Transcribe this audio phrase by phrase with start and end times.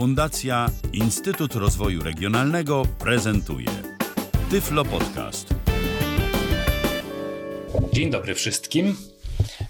[0.00, 3.66] Fundacja Instytut Rozwoju Regionalnego prezentuje
[4.50, 5.54] Tyflo Podcast.
[7.92, 8.96] Dzień dobry wszystkim.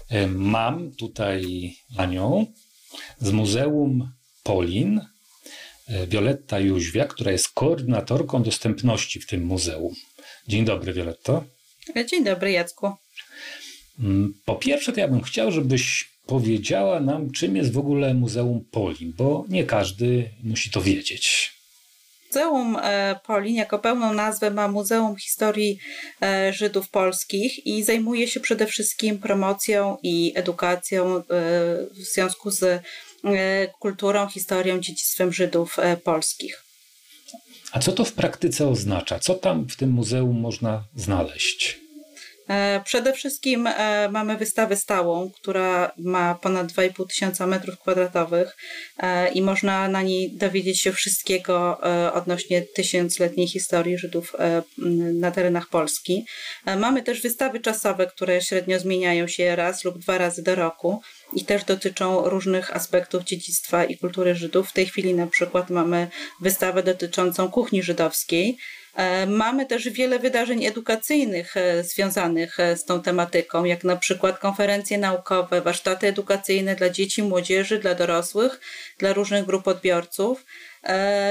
[0.09, 2.45] E, Mam tutaj Anią
[3.19, 4.11] z Muzeum
[4.43, 5.01] Polin,
[5.87, 9.93] e, Wioletta Jóźwia, która jest koordynatorką dostępności w tym muzeum.
[10.47, 11.43] Dzień dobry, Violetto.
[12.09, 12.91] Dzień dobry, Jacku.
[13.99, 18.65] Mm, Po pierwsze, to ja bym chciał, żebyś powiedziała nam, czym jest w ogóle Muzeum
[18.71, 21.51] Polin, bo nie każdy musi to wiedzieć.
[22.31, 25.79] Muzeum e, Polin jako pełną nazwę ma Muzeum Historii
[26.21, 31.21] e, Żydów Polskich i zajmuje się przede wszystkim promocją i edukacją e,
[31.91, 32.83] w związku z
[33.79, 36.63] kulturą, historią, dziedzictwem Żydów polskich.
[37.71, 39.19] A co to w praktyce oznacza?
[39.19, 41.80] Co tam w tym muzeum można znaleźć?
[42.51, 48.57] E, Przede wszystkim e, mamy wystawę stałą, która ma ponad 2,5 tysiąca metrów kwadratowych
[48.97, 51.79] e, i można na niej dowiedzieć się wszystkiego
[52.13, 54.33] odnośnie tysiącletniej historii Żydów
[55.13, 56.25] na terenach Polski.
[56.77, 61.01] Mamy też wystawy czasowe, które średnio zmieniają się raz lub dwa razy do roku
[61.33, 64.69] i też dotyczą różnych aspektów dziedzictwa i kultury Żydów.
[64.69, 66.07] W tej chwili na przykład mamy
[66.41, 68.57] wystawę dotyczącą kuchni żydowskiej.
[68.95, 74.39] E, Mamy też wiele wydarzeń edukacyjnych e, związanych e, z tą tematyką, jak na przykład
[74.39, 78.59] konferencje naukowe, warsztaty edukacyjne dla dzieci, młodzieży, dla dorosłych,
[78.97, 80.45] dla różnych grup odbiorców.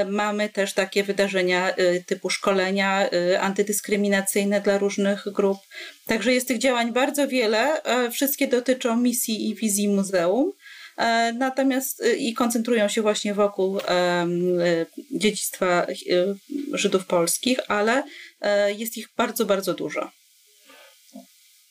[0.07, 1.73] Mamy też takie wydarzenia
[2.05, 3.09] typu szkolenia
[3.39, 5.57] antydyskryminacyjne dla różnych grup.
[6.05, 7.81] Także jest tych działań bardzo wiele.
[8.11, 10.53] Wszystkie dotyczą misji i wizji muzeum.
[11.01, 14.25] E, Natomiast e, i koncentrują się właśnie wokół e,
[15.11, 15.95] dziedzictwa e,
[16.73, 18.03] Żydów polskich, ale
[18.41, 20.11] e, jest ich bardzo, bardzo dużo.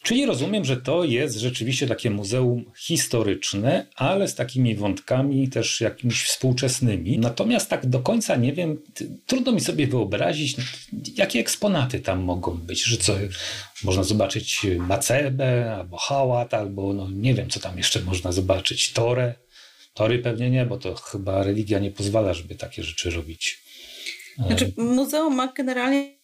[0.03, 6.23] Czyli rozumiem, że to jest rzeczywiście takie muzeum historyczne, ale z takimi wątkami też jakimiś
[6.23, 7.19] współczesnymi.
[7.19, 8.79] Natomiast tak do końca nie wiem,
[9.27, 10.57] trudno mi sobie wyobrazić,
[11.17, 12.85] jakie eksponaty tam mogą być.
[12.85, 13.15] Że co,
[13.85, 18.93] można zobaczyć macebę, albo hałat, albo no nie wiem, co tam jeszcze można zobaczyć.
[18.93, 19.35] Torę.
[19.95, 23.63] Tory pewnie nie, bo to chyba religia nie pozwala, żeby takie rzeczy robić.
[24.47, 26.20] Znaczy, muzeum ma generalnie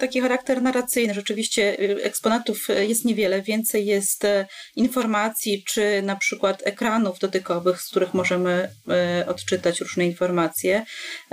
[0.00, 1.14] taki charakter narracyjny.
[1.14, 4.46] Rzeczywiście y, eksponatów y, jest niewiele, więcej jest e,
[4.76, 8.70] informacji, czy na przykład ekranów dotykowych, z których możemy
[9.26, 10.84] odczytać różne informacje,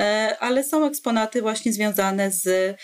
[0.01, 2.77] E, ale są eksponaty właśnie związane z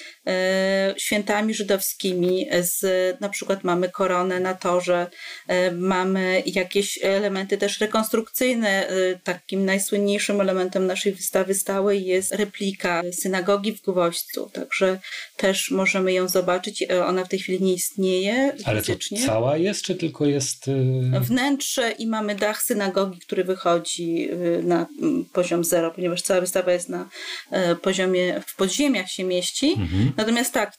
[0.98, 2.82] świętami żydowskimi, z
[3.22, 5.08] na przykład mamy koronę na torze,
[5.48, 8.88] e, mamy jakieś elementy też rekonstrukcyjne.
[8.90, 15.00] E, Takim najsłynniejszym elementem naszej wystawy stałej jest replika synagogi w Gwoźdzu, także
[15.38, 16.82] też możemy ją zobaczyć.
[16.82, 19.26] E, Ona w tej chwili nie istnieje Ale to fizycznie.
[19.26, 20.68] cała jest, czy tylko jest...
[20.68, 26.42] y, Wnętrze i mamy dach synagogi, który wychodzi y, na mm, poziom zero, ponieważ cała
[26.42, 27.10] wystawa jest na
[27.52, 29.72] e, poziomie, w podziemiach się mieści.
[29.72, 30.12] Mhm.
[30.18, 30.74] Natomiast tak,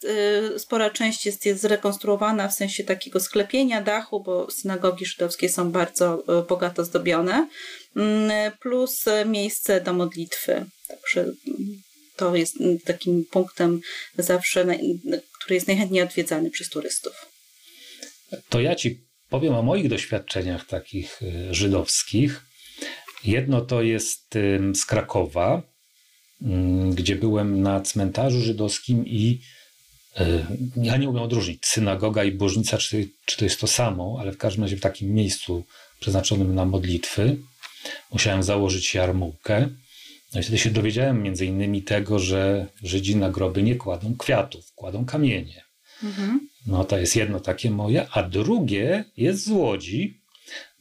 [0.54, 5.70] y, spora część jest, jest zrekonstruowana w sensie takiego sklepienia dachu, bo synagogi żydowskie są
[5.70, 7.48] bardzo bogato zdobione,
[7.96, 10.64] Mm, plus e, miejsce do modlitwy.
[10.88, 11.82] Także mm,
[12.18, 13.80] to jest mm, takim punktem
[14.18, 14.66] zawsze,
[15.40, 17.12] który jest najchętniej odwiedzany przez turystów.
[18.48, 22.44] To ja ci powiem o moich doświadczeniach takich y, żydowskich.
[23.24, 24.34] Jedno to jest
[24.74, 25.62] z Krakowa,
[26.42, 29.40] ym, gdzie byłem na cmentarzu żydowskim i
[30.20, 30.24] y,
[30.76, 34.38] ja nie umiem odróżnić synagoga i bożnica, czy, czy to jest to samo, ale w
[34.38, 35.64] każdym razie w takim miejscu
[36.00, 37.36] przeznaczonym na modlitwy
[38.12, 39.68] musiałem założyć jarmułkę.
[40.34, 44.72] No i wtedy się dowiedziałem między innymi tego, że Żydzi na groby nie kładą kwiatów,
[44.74, 45.64] kładą kamienie.
[46.02, 46.48] Mhm.
[46.66, 50.20] No to jest jedno takie moje, a drugie jest z Łodzi,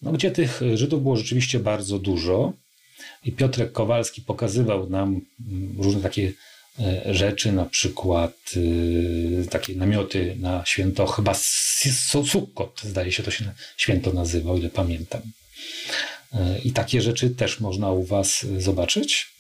[0.02, 2.54] no, gdzie tych Żydów było rzeczywiście bardzo dużo.
[3.24, 6.34] I Piotrek Kowalski pokazywał nam mm, różne takie
[6.80, 13.54] e, rzeczy, na przykład y, takie namioty na święto, chyba Sukkot, zdaje się to się
[13.78, 15.22] święto nazywa, o ile pamiętam.
[16.34, 19.37] E, I takie rzeczy też można u Was zobaczyć.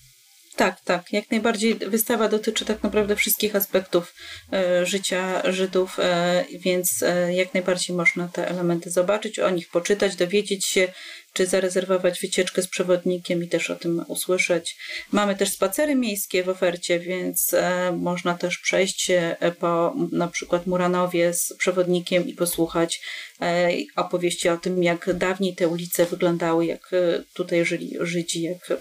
[0.57, 1.13] Tak, tak.
[1.13, 4.15] Jak najbardziej wystawa dotyczy tak naprawdę wszystkich aspektów
[4.53, 10.15] e, życia Żydów, e, więc e, jak najbardziej można te elementy zobaczyć, o nich poczytać,
[10.15, 10.93] dowiedzieć się,
[11.37, 14.77] czy zarezerwować wycieczkę z przewodnikiem i też o tym usłyszeć.
[15.11, 20.67] Mamy też spacery miejskie w ofercie, więc e, można też przejść e, po na przykład
[20.67, 23.01] Muranowie z przewodnikiem i posłuchać
[23.41, 26.91] e, opowieści o tym, jak dawniej te ulice wyglądały, jak
[27.33, 28.73] tutaj żyli Żydzi, jak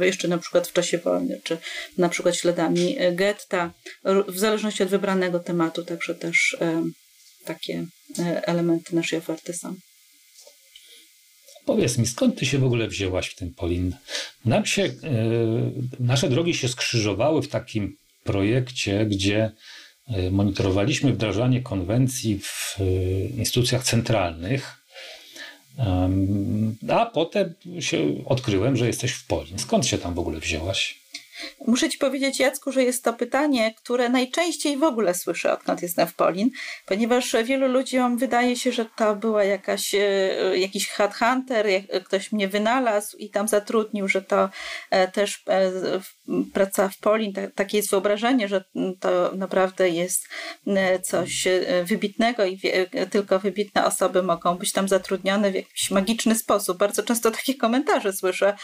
[0.00, 1.58] jeszcze na przykład w czasie wojny, czy
[1.98, 3.72] na przykład śladami getta,
[4.28, 6.56] w zależności od wybranego tematu, także też
[7.44, 7.86] takie
[8.46, 9.76] elementy naszej oferty są.
[11.66, 13.96] Powiedz mi, skąd ty się w ogóle wzięłaś w ten Polin?
[14.44, 14.92] Nam się, yy,
[16.00, 19.50] nasze drogi się skrzyżowały w takim projekcie, gdzie
[20.30, 22.78] monitorowaliśmy wdrażanie konwencji w
[23.36, 24.84] instytucjach centralnych
[26.88, 29.58] a potem się odkryłem, że jesteś w Polin.
[29.58, 31.03] Skąd się tam w ogóle wzięłaś?
[31.66, 36.08] Muszę Ci powiedzieć, Jacku, że jest to pytanie, które najczęściej w ogóle słyszę, odkąd jestem
[36.08, 36.50] w Polin,
[36.86, 39.98] ponieważ wielu ludziom wydaje się, że to była jakaś, e,
[40.58, 41.66] jakiś headhunter,
[42.04, 44.48] ktoś mnie wynalazł i tam zatrudnił, że to
[44.90, 45.70] e, też e,
[46.52, 48.64] praca w Polin, takie jest wyobrażenie, że
[49.00, 50.28] to naprawdę jest
[51.02, 51.48] coś
[51.84, 52.60] wybitnego i
[53.10, 56.78] tylko wybitne osoby mogą być tam zatrudnione w jakiś magiczny sposób.
[56.78, 58.56] Bardzo często takie komentarze słyszę,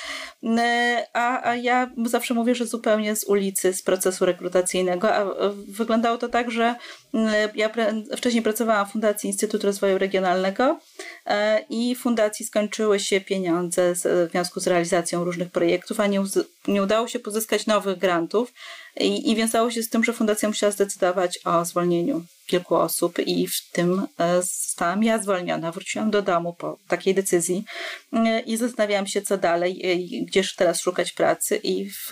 [1.12, 5.24] a, a ja zawsze mówię, że zupełnie z ulicy, z procesu rekrutacyjnego, a
[5.68, 6.74] wyglądało to tak, że
[7.14, 7.70] mm, ja
[8.16, 10.78] wcześniej pracowałam w Fundacji Instytut Rozwoju Regionalnego
[11.26, 16.22] e, i fundacji skończyły się pieniądze w związku z realizacją różnych projektów, a nie,
[16.68, 18.52] nie udało się pozyskać nowych grantów.
[19.00, 23.46] I, i wiązało się z tym, że fundacja musiała zdecydować o zwolnieniu kilku osób i
[23.46, 25.72] w tym e, zostałam ja zwolniona.
[25.72, 27.64] Wróciłam do domu po takiej decyzji
[28.12, 29.82] e, i zastanawiałam się, co dalej,
[30.28, 32.10] gdzież teraz szukać pracy i w,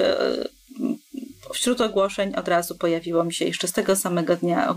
[1.55, 4.75] wśród ogłoszeń od razu pojawiło mi się jeszcze z tego samego dnia e,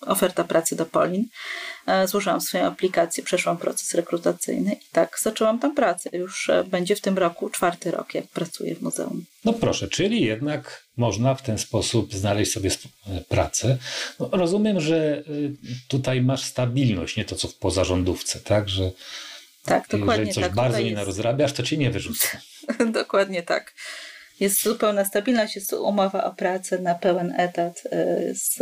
[0.00, 1.24] oferta pracy do Polin.
[1.86, 6.10] E, złożyłam swoją aplikację, przeszłam proces rekrutacyjny i tak zaczęłam tam pracę.
[6.12, 9.24] Już e, będzie w tym roku czwarty rok, jak pracuję w muzeum.
[9.44, 12.70] No proszę, czyli jednak można w ten sposób znaleźć sobie
[13.28, 13.78] pracę.
[14.20, 15.22] No, rozumiem, że
[15.88, 18.68] tutaj masz stabilność, nie to co w pozarządówce, tak?
[18.68, 18.90] Że
[19.64, 20.54] tak, dokładnie jeżeli coś tak.
[20.54, 22.28] bardzo nie narozrabiasz, to cię nie wyrzucą.
[22.92, 23.74] dokładnie tak
[24.40, 28.58] jest zupełna stabilność, jest umowa o pracę na pełen etat y, z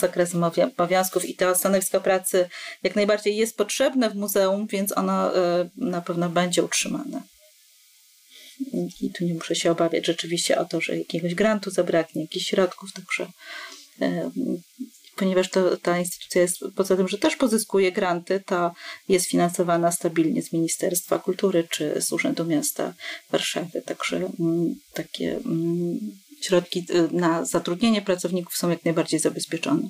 [0.00, 2.48] zakresem obowiązków i to stanowisko pracy
[2.82, 7.22] jak najbardziej jest potrzebne w muzeum, więc ono y, na pewno będzie utrzymane.
[9.00, 12.92] I tu nie muszę się obawiać rzeczywiście o to, że jakiegoś grantu zabraknie, jakichś środków,
[12.92, 13.26] także
[15.16, 18.72] ponieważ to, ta instytucja jest, poza tym, że też pozyskuje granty, to
[19.08, 22.94] jest finansowana stabilnie z Ministerstwa Kultury czy z Urzędu Miasta
[23.30, 23.82] Warszawy.
[23.82, 25.98] Także mm, takie mm,
[26.40, 29.88] środki y, na zatrudnienie pracowników są jak najbardziej zabezpieczone.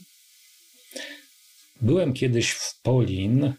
[1.80, 3.52] Byłem kiedyś w Polin,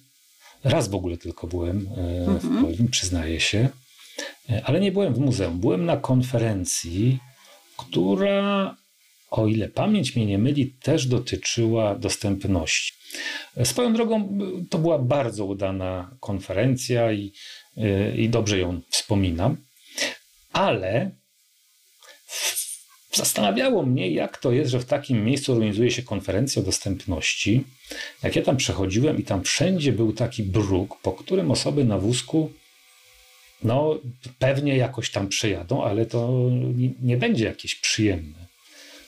[0.64, 2.66] raz w ogóle tylko byłem e, w mhm.
[2.66, 3.70] Polin, przyznaję się,
[4.50, 5.60] e, ale nie byłem w muzeum.
[5.60, 7.20] Byłem na konferencji,
[7.78, 8.76] która
[9.30, 12.94] o ile pamięć mnie nie myli, też dotyczyła dostępności.
[13.64, 14.38] Swoją drogą
[14.70, 17.34] to była bardzo udana konferencja i,
[17.78, 19.58] y, i dobrze ją wspominam,
[20.54, 21.12] ale
[23.12, 27.64] zastanawiało mnie, jak to jest, że w takim miejscu organizuje się konferencja o dostępności.
[28.24, 32.52] Jak ja tam przechodziłem i tam wszędzie był taki bruk, po którym osoby na wózku
[33.64, 34.00] no
[34.40, 38.46] pewnie jakoś tam przejadą, ale to nie, nie będzie jakieś przyjemne.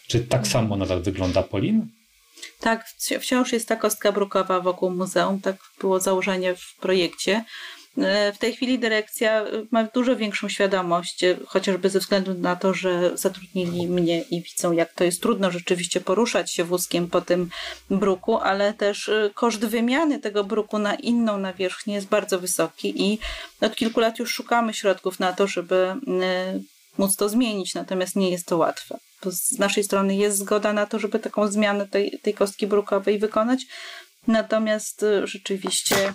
[0.07, 1.88] Czy tak samo nadal wygląda Polin?
[2.59, 2.86] Tak,
[3.21, 5.42] wciąż jest ta kostka brukowa wokół muzeum.
[5.42, 7.44] Tak było założenie w projekcie.
[7.98, 12.74] E, w tej chwili dyrekcja ma dużo większą świadomość, e, chociażby ze względu na to,
[12.74, 17.50] że zatrudnili mnie i widzą, jak to jest trudno rzeczywiście poruszać się wózkiem po tym
[17.89, 23.19] bruku, ale też e, koszt wymiany tego bruku na inną nawierzchnię jest bardzo wysoki i
[23.62, 25.95] od kilku lat już szukamy środków na to, żeby
[26.97, 28.99] móc to zmienić, natomiast nie jest to łatwe.
[29.23, 33.19] Bo z naszej strony jest zgoda na to, żeby taką zmianę tej, tej kostki brukowej
[33.19, 33.66] wykonać,
[34.27, 36.13] natomiast y, rzeczywiście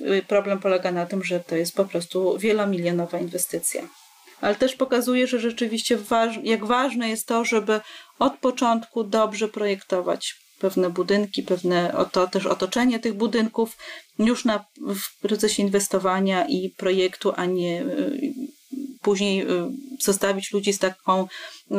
[0.00, 3.88] y, problem polega na tym, że to jest po prostu wielomilionowa inwestycja.
[4.40, 5.98] Ale też pokazuje, że rzeczywiście
[6.42, 7.80] jak ważne jest to, żeby
[8.18, 13.76] od początku dobrze projektować pewne budynki, pewne to też otoczenie tych budynków
[14.18, 18.20] już na, w procesie inwestowania i projektu, a nie y,
[19.02, 21.74] później y, zostawić ludzi z taką y,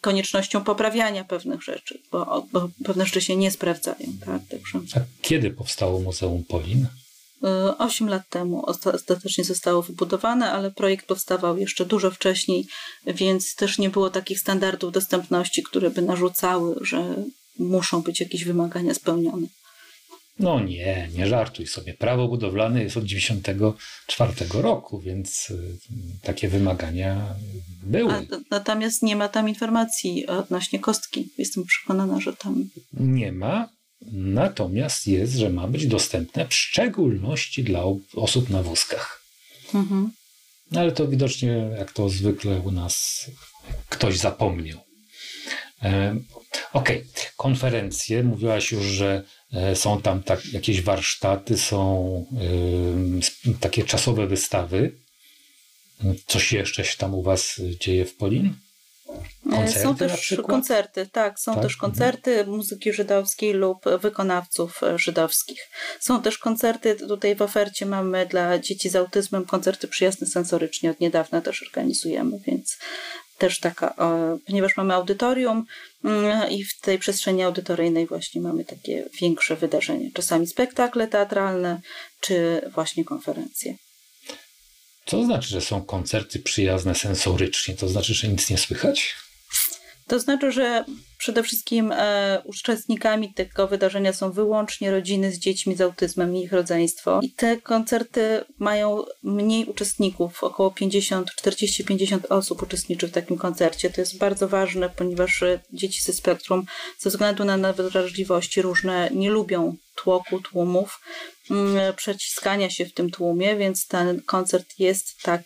[0.00, 4.12] koniecznością poprawiania pewnych rzeczy, bo, bo pewne rzeczy się nie sprawdzają.
[4.26, 4.42] Tak?
[4.50, 4.80] Także...
[4.96, 6.86] A kiedy powstało Muzeum Polin?
[7.44, 12.66] Y, osiem lat temu ostatecznie zostało wybudowane, ale projekt powstawał jeszcze dużo wcześniej,
[13.06, 17.14] więc też nie było takich standardów dostępności, które by narzucały, że
[17.58, 19.46] muszą być jakieś wymagania spełnione.
[20.38, 21.94] No nie, nie żartuj sobie.
[21.94, 25.78] Prawo budowlane jest od 1994 roku, więc y,
[26.22, 27.34] takie wymagania
[27.82, 28.12] były.
[28.12, 31.28] A, natomiast nie ma tam informacji odnośnie kostki.
[31.38, 32.68] Jestem przekonana, że tam.
[32.92, 33.68] Nie ma,
[34.12, 37.82] natomiast jest, że ma być dostępne w szczególności dla
[38.14, 39.22] osób na wózkach.
[39.74, 40.10] Mhm.
[40.70, 43.26] No ale to widocznie, jak to zwykle u nas,
[43.88, 44.85] ktoś zapomniał.
[45.78, 47.04] Okej, okay.
[47.36, 48.22] konferencje.
[48.22, 49.22] Mówiłaś już, że
[49.74, 52.26] są tam tak, jakieś warsztaty, są
[53.60, 54.92] takie czasowe wystawy.
[56.26, 58.54] Coś jeszcze się tam u Was dzieje w Polin?
[59.50, 61.40] Koncerty są też koncerty, tak.
[61.40, 61.62] Są tak?
[61.62, 61.92] też mhm.
[61.92, 65.70] koncerty muzyki żydowskiej lub wykonawców e, żydowskich.
[66.00, 70.90] Są też koncerty, tutaj w ofercie mamy dla dzieci z autyzmem koncerty przyjazne sensorycznie.
[70.90, 72.78] Od niedawna też organizujemy, więc
[73.38, 73.94] też taka,
[74.46, 75.66] ponieważ mamy audytorium
[76.04, 80.08] mm, i w tej przestrzeni audytoryjnej właśnie mamy takie większe wydarzenia.
[80.14, 81.80] Czasami spektakle teatralne,
[82.20, 83.76] czy właśnie konferencje.
[85.06, 87.74] Co znaczy, że są koncerty przyjazne sensorycznie?
[87.74, 89.16] To znaczy, że nic nie słychać?
[90.08, 90.84] To znaczy, że
[91.18, 96.52] przede wszystkim e, uczestnikami tego wydarzenia są wyłącznie rodziny z dziećmi z autyzmem i ich
[96.52, 97.20] rodzeństwo.
[97.22, 103.90] I te koncerty mają mniej uczestników, około 50, 40-50 osób uczestniczy w takim koncercie.
[103.90, 106.66] To jest bardzo ważne, ponieważ dzieci ze spektrum
[106.98, 111.00] ze względu na nadwrażliwości różne nie lubią tłoku, tłumów,
[111.50, 115.42] mm, przeciskania się w tym tłumie, więc ten koncert jest tak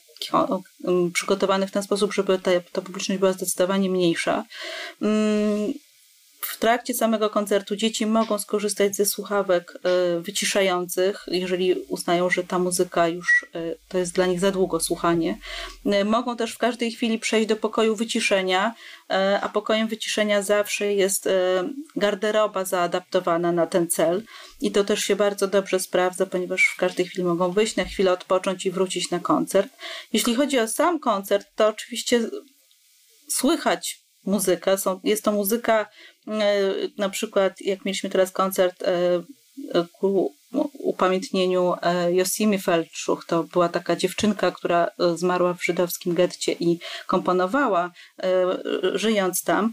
[1.12, 4.44] przygotowany w ten sposób, żeby ta, ta publiczność była zdecydowanie mniejsza.
[6.40, 12.58] W trakcie samego koncertu dzieci mogą skorzystać ze słuchawek e, wyciszających, jeżeli uznają, że ta
[12.58, 15.38] muzyka już e, to jest dla nich za długo słuchanie.
[15.86, 18.74] E, mogą też w każdej chwili przejść do pokoju wyciszenia,
[19.42, 21.28] a pokojem wyciszenia zawsze jest
[21.96, 24.22] garderoba zaadaptowana na ten cel.
[24.60, 28.12] I to też się bardzo dobrze sprawdza, ponieważ w każdej chwili mogą wyjść na chwilę,
[28.12, 29.72] odpocząć i wrócić na koncert.
[30.12, 32.30] Jeśli chodzi o sam koncert, to oczywiście
[33.28, 34.78] słychać muzykę.
[34.78, 35.86] Są, jest to muzyka,
[36.28, 36.62] e,
[36.98, 39.22] na przykład jak mieliśmy teraz koncert e,
[39.92, 40.34] ku
[40.72, 43.24] upamiętnieniu e, Josimi Felczuch.
[43.24, 47.90] To była taka dziewczynka, która zmarła w żydowskim getcie i komponowała,
[48.94, 49.72] żyjąc tam,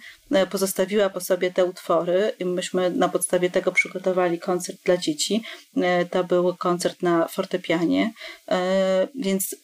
[0.51, 2.33] pozostawiła po sobie te utwory.
[2.45, 5.43] Myśmy na podstawie tego przygotowali koncert dla dzieci.
[6.11, 8.13] To był koncert na fortepianie,
[9.15, 9.55] więc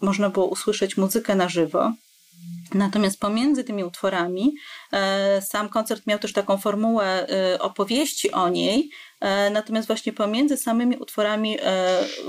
[0.00, 1.92] można było usłyszeć muzykę na żywo.
[2.74, 4.54] Natomiast pomiędzy tymi utworami
[5.40, 10.96] sam koncert miał też taką formułę e, opowieści o niej, e, natomiast właśnie pomiędzy samymi
[10.96, 11.58] utworami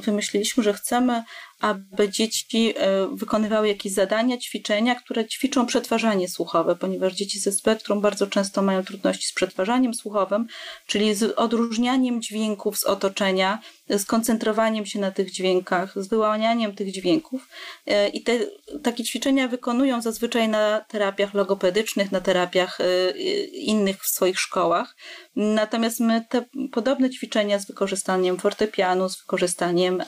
[0.02, 1.24] wymyśliliśmy, że chcemy
[1.64, 8.02] aby dzieci e, wykonywały jakieś zadania, ćwiczenia, które ćwiczą przetwarzanie słuchowe, ponieważ dzieci ze spektrum
[8.02, 10.48] bardzo często mają trudności z przetwarzaniem słuchowym,
[10.88, 16.92] czyli z odróżnianiem dźwięków z otoczenia, z koncentrowaniem się na tych dźwiękach, z wyłanianiem tych
[16.92, 17.48] dźwięków.
[17.88, 18.40] E, I te
[18.84, 23.12] takie ćwiczenia wykonują zazwyczaj na terapiach logopedycznych, na terapiach e,
[23.48, 24.96] innych w swoich szkołach.
[25.36, 30.04] Natomiast my te podobne ćwiczenia z wykorzystaniem fortepianu, z wykorzystaniem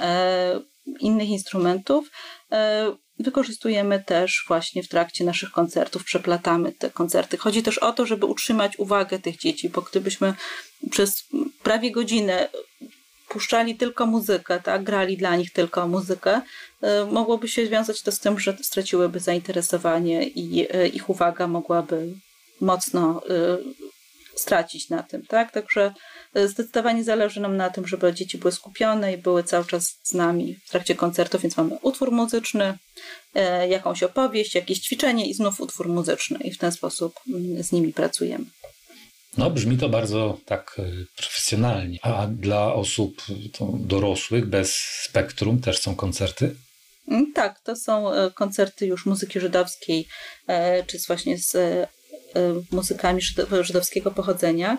[0.99, 2.11] innych instrumentów
[2.51, 7.37] e, wykorzystujemy też właśnie w trakcie naszych koncertów, przeplatamy te koncerty.
[7.37, 10.33] Chodzi też o to, żeby utrzymać uwagę tych dzieci, bo gdybyśmy
[10.91, 11.23] przez
[11.63, 12.49] prawie godzinę
[13.29, 16.41] puszczali tylko muzykę, tak, grali dla nich tylko muzykę,
[16.81, 22.13] e, mogłoby się związać to z tym, że straciłyby zainteresowanie i e, ich uwaga mogłaby
[22.61, 23.21] mocno
[24.35, 25.51] stracić na tym, tak?
[25.51, 25.93] Także
[26.35, 30.55] Zdecydowanie zależy nam na tym, żeby dzieci były skupione i były cały czas z nami
[30.65, 32.77] w trakcie koncertu, więc mamy utwór muzyczny,
[33.35, 37.71] e, jakąś opowieść, jakieś ćwiczenie i znów utwór muzyczny i w ten sposób mm, z
[37.71, 38.45] nimi pracujemy.
[39.37, 40.81] No, brzmi to bardzo tak
[41.17, 41.99] profesjonalnie.
[42.01, 43.21] A dla osób
[43.73, 46.55] dorosłych bez spektrum też są koncerty?
[47.07, 50.07] Mm, tak, to są koncerty już muzyki żydowskiej,
[50.87, 51.57] czy właśnie z
[52.71, 53.21] muzykami
[53.61, 54.77] żydowskiego pochodzenia.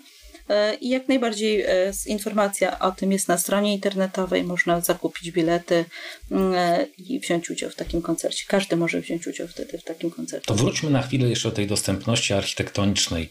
[0.49, 5.85] E, I jak najbardziej e, informacja o tym jest na stronie internetowej, można zakupić bilety
[6.31, 8.45] mm, e, i wziąć udział w takim koncercie.
[8.49, 10.47] Każdy może wziąć udział wtedy w takim koncercie.
[10.47, 13.31] To wróćmy na chwilę jeszcze do tej dostępności architektonicznej.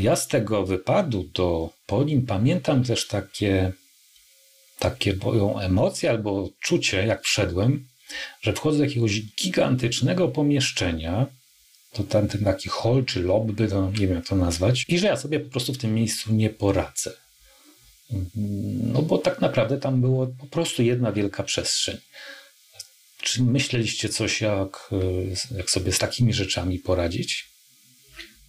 [0.00, 3.72] Ja z tego wypadu do Polin pamiętam też takie,
[4.78, 7.88] takie moją emocje albo czucie, jak wszedłem,
[8.42, 11.26] że wchodzę do jakiegoś gigantycznego pomieszczenia,
[11.94, 15.06] to ten, ten taki hol czy lobby, to nie wiem jak to nazwać, i że
[15.06, 17.12] ja sobie po prostu w tym miejscu nie poradzę.
[18.92, 21.96] No bo tak naprawdę tam było po prostu jedna wielka przestrzeń.
[23.20, 24.90] Czy myśleliście coś, jak,
[25.56, 27.53] jak sobie z takimi rzeczami poradzić?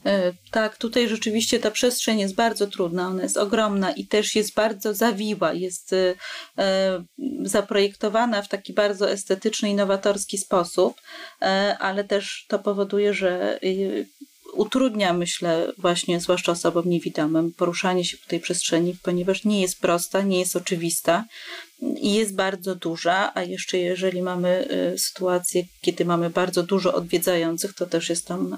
[0.06, 4.54] E, tak, tutaj rzeczywiście ta przestrzeń jest bardzo trudna, ona jest ogromna i też jest
[4.54, 6.16] bardzo zawiła, jest e,
[6.58, 7.04] e,
[7.44, 11.02] zaprojektowana w taki bardzo estetyczny, innowatorski sposób,
[11.80, 13.60] ale też to powoduje, że
[14.56, 20.22] utrudnia, myślę, właśnie zwłaszcza osobom niewidomym, poruszanie się po tej przestrzeni, ponieważ nie jest prosta,
[20.22, 21.26] nie jest oczywista
[21.82, 27.74] i jest bardzo duża, a jeszcze jeżeli mamy y, sytuację, kiedy mamy bardzo dużo odwiedzających,
[27.74, 28.58] to też jest tam y,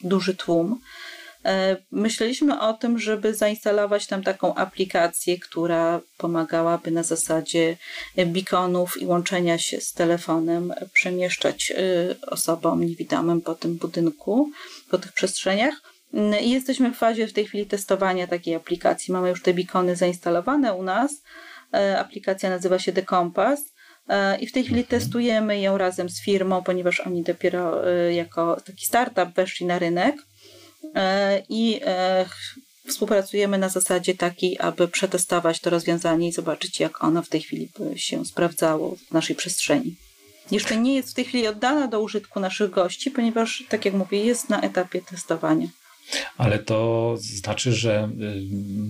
[0.00, 0.80] duży tłum.
[1.90, 7.76] Myśleliśmy o tym, żeby zainstalować tam taką aplikację, która pomagałaby na zasadzie
[8.26, 11.72] beaconów i łączenia się z telefonem przemieszczać
[12.26, 14.50] osobom niewidomym po tym budynku,
[14.90, 15.74] po tych przestrzeniach.
[16.42, 19.12] I jesteśmy w fazie w tej chwili testowania takiej aplikacji.
[19.12, 21.22] Mamy już te beacony zainstalowane u nas.
[21.98, 23.74] Aplikacja nazywa się The Compass
[24.08, 25.00] E, I w tej chwili mhm.
[25.00, 30.16] testujemy ją razem z firmą, ponieważ oni dopiero e, jako taki startup weszli na rynek
[30.16, 30.22] e,
[31.48, 31.80] i
[32.88, 37.68] współpracujemy na zasadzie takiej, aby przetestować to rozwiązanie i zobaczyć, jak ono w tej chwili
[37.78, 39.96] by się sprawdzało w naszej przestrzeni.
[40.50, 44.24] Jeszcze nie jest w tej chwili oddana do użytku naszych gości, ponieważ, tak jak mówię,
[44.24, 45.68] jest na etapie testowania.
[46.36, 48.40] Ale to znaczy, że y,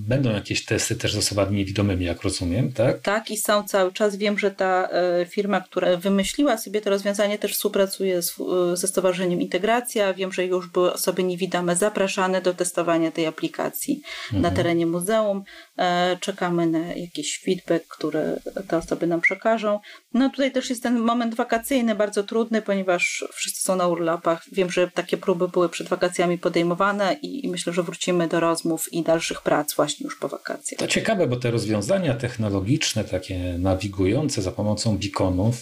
[0.08, 3.00] będą jakieś testy też z osobami niewidomymi, jak rozumiem, tak?
[3.00, 4.16] Tak, i są cały czas.
[4.16, 4.88] Wiem, że ta
[5.22, 8.38] y, firma, która wymyśliła sobie to rozwiązanie, też współpracuje z,
[8.72, 10.14] y, ze Stowarzyszeniem Integracja.
[10.14, 14.42] Wiem, że już były osoby niewidome zapraszane do testowania tej aplikacji mhm.
[14.42, 15.44] na terenie muzeum.
[15.78, 19.80] E, czekamy na jakiś feedback, który te osoby nam przekażą.
[20.12, 24.44] No tutaj też jest ten moment wakacyjny bardzo trudny, ponieważ wszyscy są na urlopach.
[24.52, 29.02] Wiem, że takie próby były przed wakacjami podejmowane i, myślę, że wrócimy do rozmów i
[29.02, 30.78] dalszych prac właśnie już po wakacjach.
[30.78, 35.56] To ciekawe, bo te rozwiązania technologiczne, takie nawigujące za pomocą beaconów,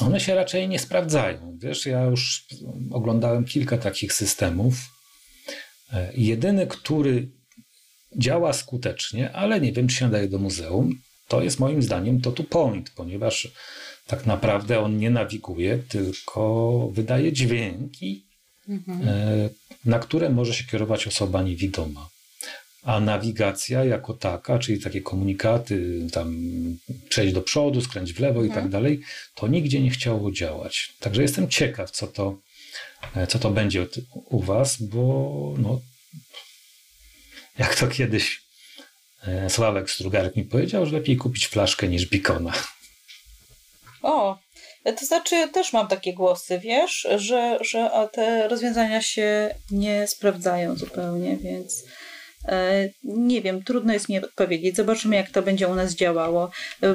[0.00, 1.58] one się raczej nie sprawdzają.
[1.58, 2.46] Wiesz, ja już
[2.90, 4.74] oglądałem kilka takich systemów.
[5.92, 7.39] E, jedyny, który
[8.16, 10.94] działa skutecznie, ale nie wiem, czy się nadaje do muzeum.
[11.28, 13.48] To jest moim zdaniem to tu point, ponieważ
[14.06, 18.24] tak naprawdę on nie nawiguje, tylko wydaje dźwięki,
[18.68, 19.08] mhm.
[19.08, 19.48] E,
[19.84, 22.08] na które może się kierować osoba niewidoma.
[22.82, 26.36] A nawigacja jako taka, czyli takie komunikaty, tam
[27.08, 28.46] przejść do przodu, skręć w lewo mhm.
[28.46, 28.70] i tak mhm.
[28.70, 29.00] dalej,
[29.34, 30.92] to nigdzie nie chciało działać.
[31.00, 32.38] Także jestem ciekaw, co to,
[33.16, 35.80] e, co to będzie u Was, bo no,
[37.60, 38.42] jak to kiedyś
[39.26, 42.52] e, Sławek Strugarek mi powiedział, że lepiej kupić flaszkę niż bikona.
[44.02, 44.38] O,
[44.84, 51.36] to znaczy też mam takie głosy, wiesz, że, że te rozwiązania się nie sprawdzają zupełnie,
[51.36, 51.99] więc E,
[53.04, 54.76] nie wiem, trudno jest mi odpowiedzieć.
[54.76, 56.50] Zobaczymy, jak to będzie u nas działało.
[56.82, 56.94] E,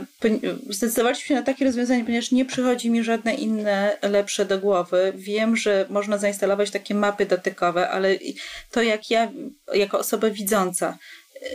[0.70, 5.14] zdecydowaliśmy się na takie rozwiązanie, ponieważ nie przychodzi mi żadne inne lepsze do głowy.
[5.16, 8.16] Wiem, że można zainstalować takie mapy dotykowe, ale
[8.72, 9.32] to jak ja,
[9.74, 10.98] jako osoba widząca,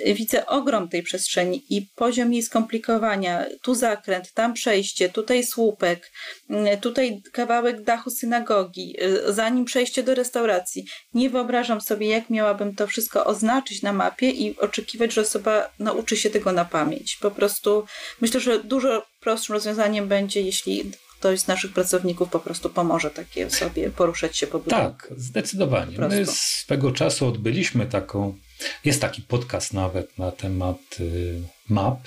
[0.06, 3.46] widzę ogrom tej przestrzeni i poziom jej skomplikowania.
[3.62, 6.12] Tu zakręt, tam przejście, tutaj słupek,
[6.50, 10.84] y, tutaj kawałek dachu synagogi, y, zanim przejście do restauracji.
[11.14, 16.16] Nie wyobrażam sobie, jak miałabym to wszystko oznaczyć na mapie i oczekiwać, że osoba nauczy
[16.16, 17.18] się tego na pamięć.
[17.20, 17.84] Po prostu
[18.20, 23.44] myślę, że dużo prostszym rozwiązaniem będzie, jeśli ktoś z naszych pracowników po prostu pomoże takiej
[23.44, 24.84] osobie poruszać się po budynku.
[24.84, 25.98] Tak, zdecydowanie.
[25.98, 28.38] My swego czasu odbyliśmy taką
[28.84, 31.98] jest taki podcast nawet na temat y, map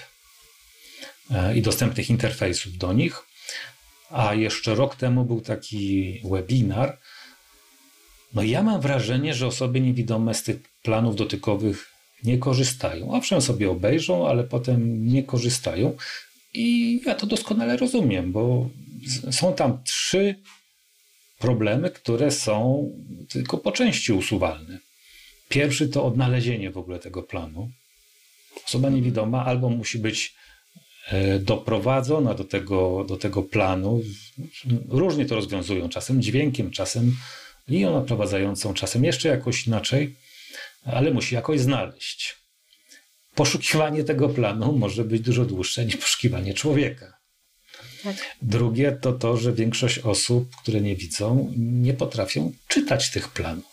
[1.32, 3.24] e, i dostępnych interfejsów do nich.
[4.10, 7.00] A jeszcze rok temu był taki webinar.
[8.34, 13.12] No ja mam wrażenie, że osoby niewidome z tych planów dotykowych nie korzystają.
[13.12, 15.98] Owszem, sobie obejrzą, ale potem nie korzystają.
[16.54, 18.70] I ja to doskonale rozumiem, bo
[19.32, 20.36] są tam trzy
[21.40, 22.90] problemy, które są
[23.30, 24.80] tylko po części usuwalne.
[25.50, 27.70] Pierwszy to odnalezienie w ogóle tego planu.
[28.68, 30.36] Osoba niewidoma albo musi być
[31.08, 34.02] e, doprowadzona do tego, do tego planu.
[34.90, 37.16] Różnie to rozwiązują, czasem dźwiękiem, czasem
[37.68, 40.16] linią naprowadzającą, czasem jeszcze jakoś inaczej,
[40.86, 42.36] ale musi jakoś znaleźć.
[43.36, 47.14] Poszukiwanie tego planu może być dużo dłuższe niż poszukiwanie człowieka.
[48.04, 48.16] Tak.
[48.42, 53.73] Drugie to to, że większość osób, które nie widzą, nie potrafią czytać tych planów.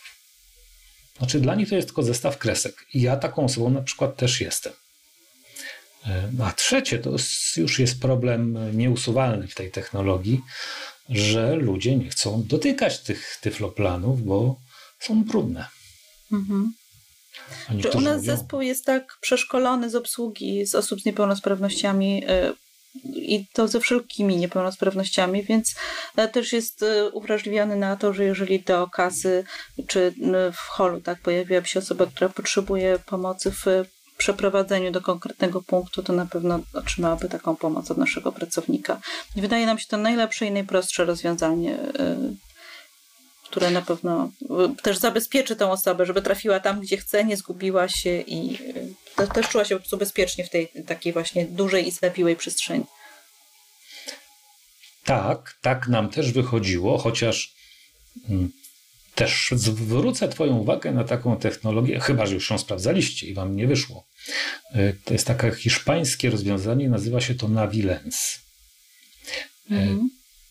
[1.20, 2.86] Znaczy dla nich to jest tylko zestaw kresek.
[2.94, 4.72] I ja taką osobą na przykład też jestem.
[6.06, 7.10] E, a trzecie to
[7.56, 10.40] już jest problem nieusuwalny w tej technologii,
[11.08, 14.56] że ludzie nie chcą dotykać tych tyfloplanów, bo
[15.00, 15.66] są brudne.
[16.32, 16.72] Mhm.
[17.82, 22.52] Czy u nas mówią, zespół jest tak przeszkolony z obsługi z osób z niepełnosprawnościami, e,
[23.04, 25.74] i to ze wszelkimi niepełnosprawnościami, więc
[26.16, 29.44] e, też jest e, uwrażliwiony na to, że jeżeli do kasy
[29.86, 30.14] czy
[30.52, 33.66] w holu tak pojawiłaby się osoba, która potrzebuje pomocy w
[34.18, 39.00] przeprowadzeniu do konkretnego punktu, to na pewno otrzymałaby taką pomoc od naszego pracownika.
[39.36, 42.16] Wydaje nam się to najlepsze i najprostsze rozwiązanie e,
[43.50, 44.30] które na pewno
[44.82, 48.58] też zabezpieczy tę osobę, żeby trafiła tam, gdzie chce, nie zgubiła się i
[49.26, 52.84] też czuła się po prostu bezpiecznie w tej takiej właśnie dużej i zawiłej przestrzeni.
[55.04, 57.54] Tak, tak nam też wychodziło, chociaż
[58.28, 58.52] mm,
[59.14, 63.66] też zwrócę Twoją uwagę na taką technologię, chyba że już ją sprawdzaliście i Wam nie
[63.66, 64.06] wyszło.
[64.72, 68.38] E, to jest takie hiszpańskie rozwiązanie, nazywa się to Navilens.
[69.70, 70.10] E, mhm.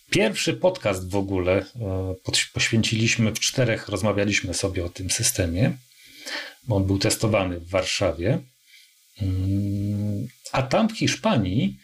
[0.09, 1.65] Pierwszy podcast w ogóle
[2.53, 5.77] poświęciliśmy w czterech, rozmawialiśmy sobie o tym systemie,
[6.63, 8.39] bo on był testowany w Warszawie.
[9.21, 11.77] Mm, a tam w Hiszpanii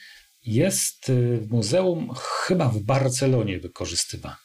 [0.46, 4.36] jest w muzeum, chyba w Barcelonie wykorzystywany.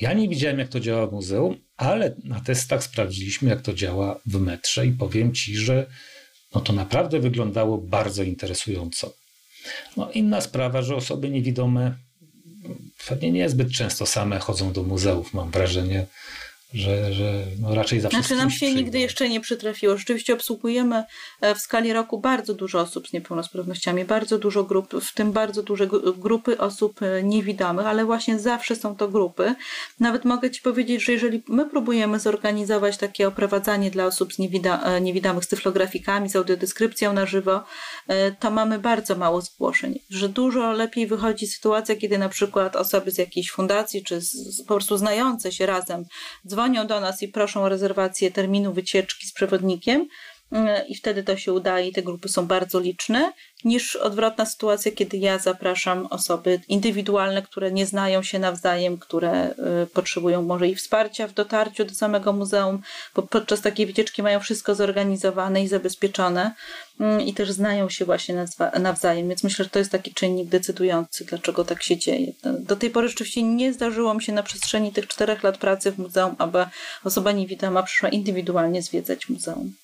[0.00, 4.20] Ja nie widziałem, jak to działa w muzeum, ale na testach sprawdziliśmy, jak to działa
[4.26, 5.86] w metrze i powiem Ci, że
[6.54, 9.14] no to naprawdę wyglądało bardzo interesująco.
[9.96, 11.94] No inna sprawa, że osoby niewidome
[13.08, 16.06] pewnie niezbyt często same chodzą do muzeów, mam wrażenie
[16.74, 18.18] że, że no raczej zawsze.
[18.18, 19.96] Znaczy nam się nigdy jeszcze nie przytrafiło.
[19.96, 21.04] Rzeczywiście obsługujemy
[21.40, 25.62] e, w skali roku bardzo dużo osób z niepełnosprawnościami, bardzo dużo grup, w tym bardzo
[25.62, 29.54] duże grupy osób e, niewidomych, ale właśnie zawsze są to grupy.
[30.00, 34.82] Nawet mogę Ci powiedzieć, że jeżeli my próbujemy zorganizować takie oprowadzanie dla osób z niewida
[34.82, 37.64] e, niewidomych z tyflografikami, z audiodeskrypcją na żywo,
[38.40, 39.98] to mamy bardzo mało zgłoszeń.
[40.10, 44.74] Że dużo lepiej wychodzi sytuacja, kiedy na przykład osoby z jakiejś fundacji, czy z, po
[44.74, 46.04] prostu znające się razem
[46.46, 50.08] dzwonią dzwonią do nas i proszą o rezerwację terminu wycieczki z przewodnikiem
[50.88, 53.32] i wtedy to się udaje i te grupy są bardzo liczne,
[53.64, 59.50] niż odwrotna sytuacja, kiedy ja zapraszam osoby indywidualne, które nie znają się nawzajem, które
[59.82, 62.82] y, potrzebują może i wsparcia w dotarciu do samego muzeum,
[63.14, 66.54] bo podczas takiej wycieczki mają wszystko zorganizowane i zabezpieczone
[67.00, 68.46] mm, i też znają się właśnie
[68.80, 72.32] nawzajem, więc myślę, że to jest taki czynnik decydujący, dlaczego tak się dzieje.
[72.44, 75.98] Do tej pory rzeczywiście nie zdarzyło mi się na przestrzeni tych czterech lat pracy w
[75.98, 76.66] muzeum, aby
[77.04, 79.74] osoba niewidoma przyszła indywidualnie zwiedzać muzeum.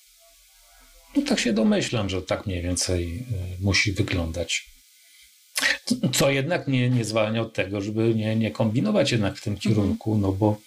[1.15, 3.25] No tak się domyślam, że tak mniej więcej
[3.59, 4.65] y, musi wyglądać.
[6.13, 9.75] Co jednak nie, nie zwalnia od tego, żeby nie, nie kombinować jednak w tym mhm.
[9.75, 10.61] kierunku, no bo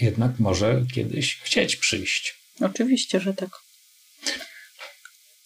[0.00, 2.34] jednak może kiedyś chcieć przyjść.
[2.60, 3.50] Oczywiście, że tak.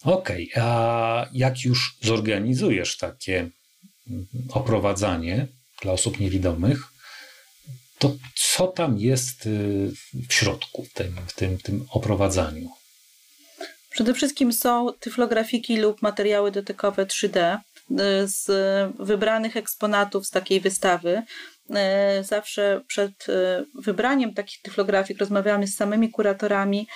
[0.03, 3.51] Okej, okay, a jak już zorganizujesz takie
[4.11, 5.47] mm, oprowadzanie
[5.83, 6.83] dla osób niewidomych,
[7.99, 9.91] to co tam jest y,
[10.29, 12.78] w środku w tym, w tym, tym oprowadzaniu?
[13.99, 17.97] Przede wszystkim są tyflografiki lub materiały dotykowe 3D y,
[18.29, 18.47] z
[18.99, 21.23] wybranych eksponatów z takiej wystawy.
[21.71, 23.33] Y, zawsze przed y,
[23.75, 26.89] wybraniem takich tyflografik rozmawiamy z samymi kuratorami,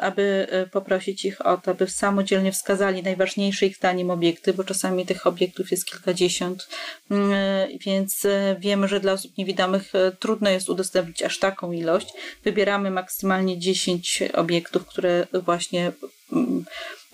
[0.00, 5.26] aby poprosić ich o to, aby samodzielnie wskazali najważniejsze ich zdaniem obiekty, bo czasami tych
[5.26, 6.68] obiektów jest kilkadziesiąt,
[7.86, 8.26] więc
[8.58, 12.12] wiemy, że dla osób niewidomych trudno jest udostępnić aż taką ilość.
[12.44, 15.92] Wybieramy maksymalnie 10 obiektów, które właśnie
[16.32, 16.64] Mm,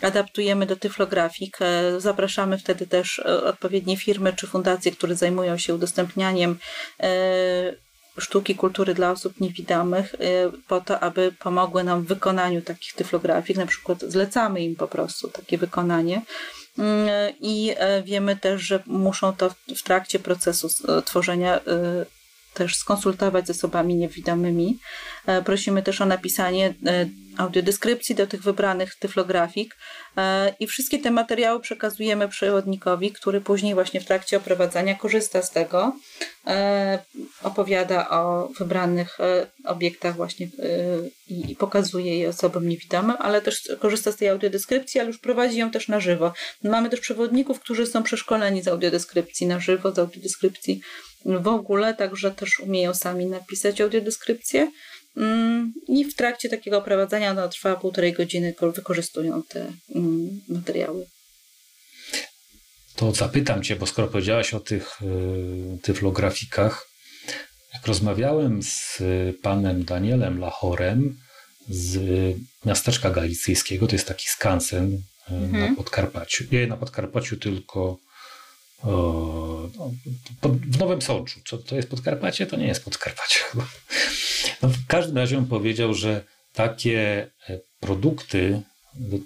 [0.03, 1.59] adaptujemy do tyflografik.
[1.61, 6.59] E, zapraszamy wtedy też e, odpowiednie firmy czy fundacje, które zajmują się udostępnianiem
[7.01, 7.87] e,
[8.19, 10.15] sztuki kultury dla osób niewidomych,
[10.69, 13.57] po to, aby pomogły nam w wykonaniu takich tyflografik.
[13.57, 16.23] Na przykład zlecamy im po prostu takie wykonanie.
[16.79, 17.09] Mm,
[17.41, 20.69] I wiemy też, że muszą to w trakcie procesu
[21.05, 21.61] tworzenia
[22.55, 24.79] też skonsultować z osobami niewidomymi.
[25.45, 26.75] Prosimy też o napisanie
[27.37, 29.77] audiodeskrypcji do tych wybranych tyflografik
[30.17, 35.51] e, i wszystkie te materiały przekazujemy przewodnikowi, który później właśnie w trakcie oprowadzania korzysta z
[35.51, 35.93] tego,
[36.47, 36.99] e,
[37.43, 40.49] opowiada o wybranych e, obiektach właśnie
[41.29, 45.71] i pokazuje je osobom niewidomym, ale też korzysta z tej audiodeskrypcji, ale już prowadzi ją
[45.71, 46.33] też na żywo.
[46.65, 50.81] Mamy też przewodników, którzy są przeszkoleni z audiodeskrypcji na żywo, z audiodeskrypcji
[51.25, 54.71] w ogóle, także też umieją sami napisać audiodeskrypcję.
[55.17, 61.07] Mm, I w trakcie takiego prowadzenia ono trwa półtorej godziny, wykorzystują te mm, materiały.
[62.97, 66.89] To zapytam Cię, bo skoro powiedziałaś o tych y, tyflografikach,
[67.75, 69.03] jak rozmawiałem z
[69.43, 71.17] panem Danielem Lachorem
[71.69, 71.99] z
[72.67, 75.71] miasteczka galicyjskiego, to jest taki skansen y, mhm.
[75.71, 76.45] na Podkarpaciu.
[76.53, 78.06] Nie na Podkarpaciu, tylko no,
[80.71, 81.41] w Nowym Sączu.
[81.45, 82.47] Co to jest Podkarpacie?
[82.47, 83.39] To nie jest Podkarpacie.
[84.63, 88.63] No, w każdym razie on powiedział, że takie e, produkty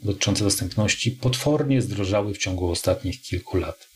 [0.02, 3.88] dotyczące dostępności potwornie zdrożały w ciągu ostatnich kilku lat.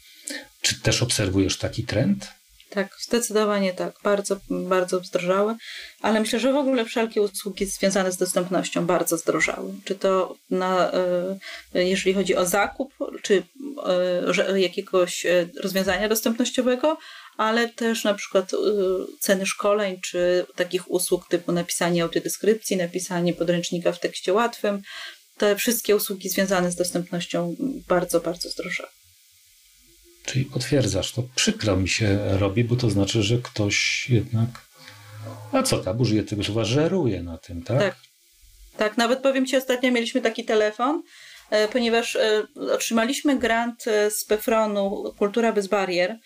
[0.61, 2.33] Czy też obserwujesz taki trend?
[2.71, 3.95] Tak, zdecydowanie tak.
[4.05, 5.57] Bardzo, bardzo zdrożały,
[6.01, 9.73] ale myślę, że w ogóle wszelkie usługi związane z dostępnością bardzo zdrożały.
[9.85, 10.93] Czy to na,
[11.75, 13.43] e, jeżeli chodzi o zakup, czy
[14.49, 15.27] e, jakiegoś
[15.63, 16.99] rozwiązania dostępnościowego,
[17.37, 18.51] ale też na przykład
[19.21, 24.83] ceny szkoleń, czy takich usług typu napisanie audiodeskrypcji, napisanie podręcznika w tekście łatwym.
[25.37, 27.57] Te wszystkie usługi związane z dostępnością
[27.89, 29.04] bardzo, bardzo zdrożały.
[30.25, 34.49] Czyli potwierdzasz, to przykro mi się robi, bo to znaczy, że ktoś jednak
[35.53, 36.65] A co ta użyje tego słowa?
[36.65, 37.79] Żeruje na tym, tak?
[37.79, 37.97] Tak.
[38.77, 41.03] Tak, nawet powiem Ci, ostatnio mieliśmy taki telefon,
[41.51, 42.43] e, ponieważ e,
[42.75, 46.19] otrzymaliśmy grant e, z Pefronu Kultura bez barier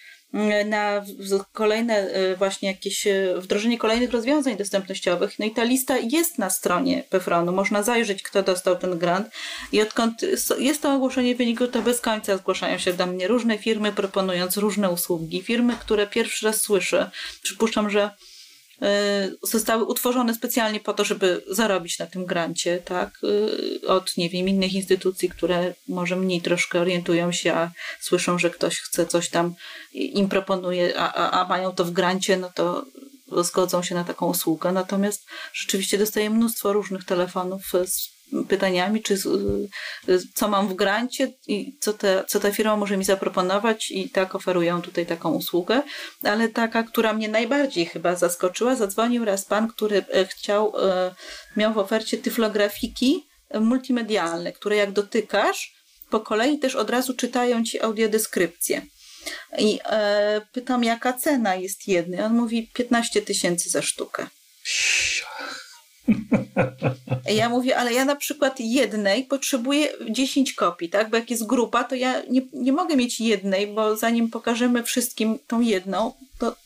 [0.66, 1.04] na
[1.52, 2.06] kolejne
[2.38, 5.38] właśnie jakieś wdrożenie kolejnych rozwiązań dostępnościowych.
[5.38, 7.52] No i ta lista jest na stronie Pefronu.
[7.52, 9.28] Można zajrzeć, kto dostał ten grant.
[9.72, 10.22] I odkąd
[10.58, 14.90] jest to ogłoszenie wyniku, to bez końca zgłaszają się do mnie różne firmy, proponując różne
[14.90, 15.42] usługi.
[15.42, 17.10] Firmy, które pierwszy raz słyszę.
[17.42, 18.37] Przypuszczam, że E,
[19.42, 23.20] zostały utworzone specjalnie po to, żeby zarobić na tym grancie, tak?
[23.84, 28.50] E, od, nie wiem, innych instytucji, które może mniej troszkę orientują się, a słyszą, że
[28.50, 29.54] ktoś chce coś tam,
[29.92, 32.84] im proponuje, a, a, a mają to w grancie, no to
[33.42, 34.72] zgodzą się na taką usługę.
[34.72, 38.17] Natomiast rzeczywiście dostaję mnóstwo różnych telefonów z
[38.48, 39.18] pytaniami, czy
[40.34, 41.94] co mam w grancie i co,
[42.28, 45.82] co ta firma może mi zaproponować i tak oferują tutaj taką usługę.
[46.22, 51.14] Ale taka, która mnie najbardziej chyba zaskoczyła, zadzwonił raz pan, który e, chciał, e,
[51.56, 53.28] miał w ofercie tyflografiki
[53.60, 55.78] multimedialne, które jak dotykasz,
[56.10, 58.82] po kolei też od razu czytają ci audiodeskrypcję.
[59.58, 62.20] I e, pytam, jaka cena jest jednej.
[62.20, 64.26] On mówi 15 tysięcy za sztukę.
[67.34, 71.10] Ja mówię, ale ja na przykład jednej potrzebuję 10 kopii, tak?
[71.10, 75.38] Bo jak jest grupa, to ja nie, nie mogę mieć jednej, bo zanim pokażemy wszystkim
[75.46, 76.56] tą jedną, to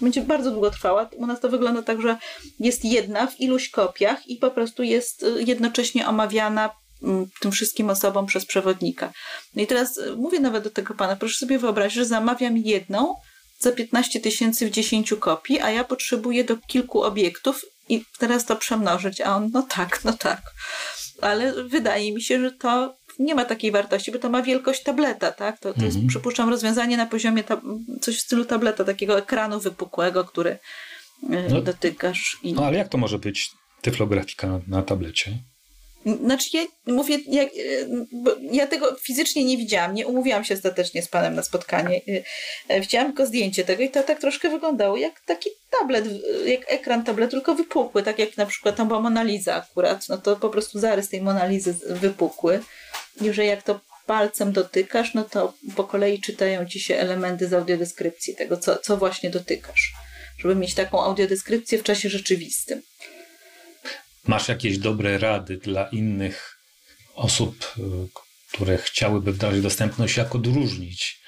[0.00, 1.10] będzie bardzo długo trwała.
[1.16, 2.16] U nas to wygląda tak, że
[2.60, 6.70] jest jedna w iluś kopiach i po prostu jest y, jednocześnie omawiana
[7.02, 9.12] mm, tym wszystkim osobom przez przewodnika.
[9.54, 13.14] No i teraz y, mówię nawet do tego pana, proszę sobie wyobrazić, że zamawiam jedną
[13.58, 18.56] za 15 tysięcy w 10 kopii, a ja potrzebuję do kilku obiektów i teraz to
[18.56, 20.42] przemnożyć, a on, no tak, no tak.
[21.20, 25.32] Ale wydaje mi się, że to nie ma takiej wartości, bo to ma wielkość tableta,
[25.32, 25.58] tak?
[25.58, 25.86] To, to mhm.
[25.86, 27.44] jest, przypuszczam, rozwiązanie na poziomie
[28.00, 30.58] coś w stylu tableta, takiego ekranu wypukłego, który y,
[31.50, 32.38] no, dotykasz.
[32.42, 32.52] I...
[32.52, 33.50] No ale jak to może być
[33.82, 35.38] tyflografika na, na tablecie?
[36.06, 37.42] Znaczy, ja mówię, ja,
[38.40, 42.00] ja, tego fizycznie nie widziałam, nie umówiłam się ostatecznie z panem na spotkanie.
[42.68, 46.04] E, widziałam tylko zdjęcie tego i to tak troszkę wyglądało jak taki tablet,
[46.46, 50.36] jak ekran tabletu, tylko wypukły, tak jak na przykład tam była Monaliza akurat, no to
[50.36, 52.60] po prostu zarys tej Monalizy wypukły.
[53.20, 57.52] I że jak to palcem dotykasz, no to po kolei czytają ci się elementy z
[57.52, 59.92] audiodeskrypcji tego, co, co właśnie dotykasz.
[60.38, 62.82] Żeby mieć taką audiodeskrypcję w czasie rzeczywistym.
[64.26, 66.58] Masz jakieś dobre rady dla innych
[67.14, 67.82] osób, y,
[68.52, 71.20] które chciałyby wdrożyć dostępność, jak odróżnić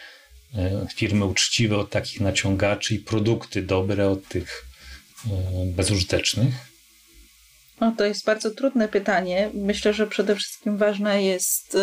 [0.54, 4.64] y, firmy uczciwe od takich naciągaczy i produkty dobre od tych
[5.26, 5.30] y,
[5.66, 6.54] bezużytecznych?
[7.80, 9.50] No, to jest bardzo trudne pytanie.
[9.54, 11.76] Myślę, że przede wszystkim ważne jest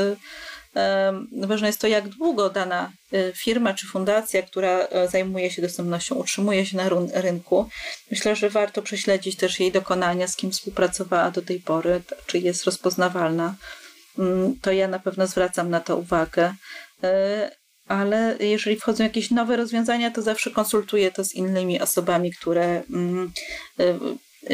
[1.41, 6.15] Ważne jest to, jak długo dana e, firma czy fundacja, która e, zajmuje się dostępnością,
[6.15, 7.69] utrzymuje się na rynku.
[8.12, 12.65] Myślę, że warto prześledzić też jej dokonania, z kim współpracowała do tej pory, czy jest
[12.65, 13.55] rozpoznawalna.
[14.19, 16.53] Mm, to ja na pewno zwracam na to uwagę
[17.03, 22.84] e, ale jeżeli wchodzą jakieś nowe rozwiązania, to zawsze konsultuję to z innymi osobami, które
[22.89, 23.32] mm,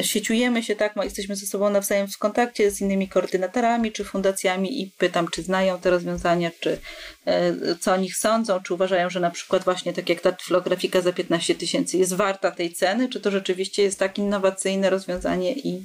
[0.01, 4.91] sieciujemy się, tak, jesteśmy ze sobą nawzajem w kontakcie z innymi koordynatorami czy fundacjami i
[4.97, 6.79] pytam, czy znają te rozwiązania, czy
[7.25, 11.01] e, co o nich sądzą, czy uważają, że na przykład właśnie tak jak ta flografika
[11.01, 15.83] za 15 tysięcy jest warta tej ceny, czy to rzeczywiście jest tak innowacyjne rozwiązanie i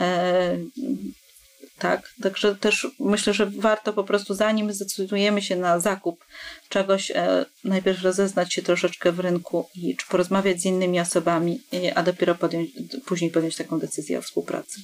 [0.00, 0.56] e,
[1.78, 6.24] tak, także też myślę, że warto po prostu zanim zdecydujemy się na zakup
[6.68, 11.60] czegoś, e, najpierw rozeznać się troszeczkę w rynku i czy porozmawiać z innymi osobami,
[11.94, 12.70] a dopiero podjąć,
[13.06, 14.80] później podjąć taką decyzję o współpracy.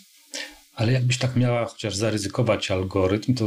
[0.75, 3.45] Ale jakbyś tak miała chociaż zaryzykować algorytm, to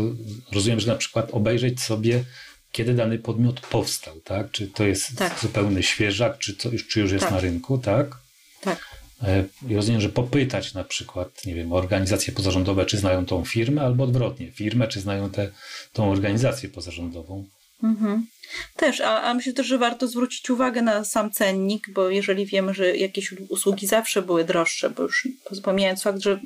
[0.52, 2.24] rozumiem, że na przykład obejrzeć sobie,
[2.72, 4.52] kiedy dany podmiot powstał, tak?
[4.52, 5.40] Czy to jest tak.
[5.40, 7.34] zupełny świeżak, czy, to już, czy już jest tak.
[7.34, 8.18] na rynku, tak?
[8.62, 9.05] Tak.
[9.24, 9.44] E,
[9.76, 14.52] rozumiem, że popytać na przykład, nie wiem, organizacje pozarządowe, czy znają tą firmę, albo odwrotnie,
[14.52, 15.52] firmę, czy znają tę
[15.94, 17.46] tą organizację pozarządową.
[17.84, 18.28] Mhm.
[18.76, 22.74] Też, a, a myślę też, że warto zwrócić uwagę na sam cennik, bo jeżeli wiemy,
[22.74, 25.28] że jakieś usługi zawsze były droższe, bo już
[25.64, 26.40] pomijając fakt, że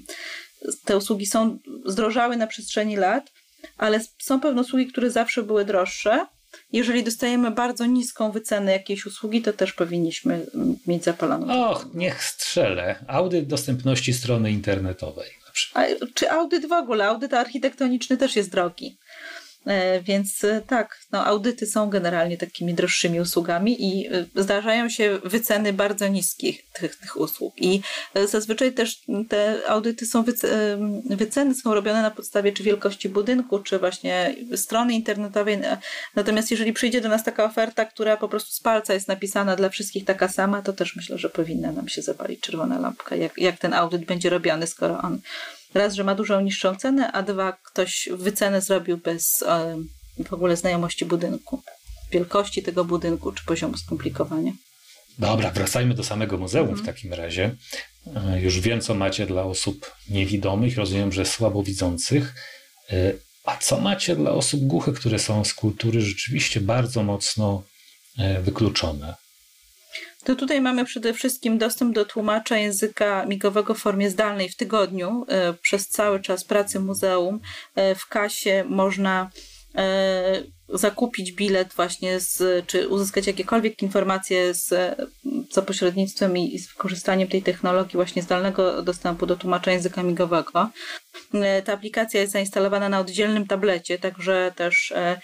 [0.85, 3.31] te usługi są zdrożały na przestrzeni lat,
[3.77, 6.25] ale są pewne usługi, które zawsze były droższe,
[6.71, 10.45] jeżeli dostajemy bardzo niską wycenę jakiejś usługi, to też powinniśmy
[10.87, 11.69] mieć zapaloną.
[11.69, 13.05] Och, niech strzelę.
[13.07, 15.29] Audyt dostępności strony internetowej.
[15.73, 17.05] A, czy audyt w ogóle?
[17.07, 18.97] Audyt architektoniczny też jest drogi.
[19.69, 25.19] E, więc e, tak, no, audyty są generalnie takimi droższymi usługami i e, zdarzają się
[25.23, 27.53] wyceny bardzo niskich tych, tych usług.
[27.57, 27.81] I
[28.25, 30.23] zazwyczaj też te audyty są,
[31.05, 35.59] wyceny są robione na podstawie czy wielkości budynku, czy właśnie strony internetowej.
[36.15, 39.69] Natomiast jeżeli przyjdzie do nas taka oferta, która po prostu z palca jest napisana dla
[39.69, 43.57] wszystkich taka sama, to też myślę, że powinna nam się zapalić czerwona lampka, jak, jak
[43.57, 45.21] ten audyt będzie robiony, skoro on
[45.73, 49.43] raz, że ma dużo niższą cenę, a dwa, ktoś wycenę zrobił bez
[50.27, 51.61] w ogóle znajomości budynku,
[52.11, 54.51] wielkości tego budynku czy poziomu skomplikowania.
[55.19, 56.83] Dobra, wracajmy do samego muzeum mhm.
[56.83, 57.55] w takim razie.
[58.15, 62.35] E, już wiem, co macie dla osób niewidomych, rozumiem, że słabowidzących.
[62.89, 63.13] E,
[63.45, 67.63] a co macie dla osób głuchych, które są z kultury rzeczywiście bardzo mocno
[68.17, 69.15] e, wykluczone?
[70.23, 75.25] To tutaj mamy przede wszystkim dostęp do tłumacza języka migowego w formie zdalnej w tygodniu.
[75.61, 77.39] Przez cały czas pracy muzeum
[77.95, 79.29] w kasie można
[80.73, 84.95] zakupić bilet właśnie z, czy uzyskać jakiekolwiek informacje z,
[85.51, 90.69] za pośrednictwem i z wykorzystaniem tej technologii właśnie zdalnego dostępu do tłumacza języka migowego.
[91.33, 95.19] E, ta aplikacja jest zainstalowana na oddzielnym tablecie, także też e,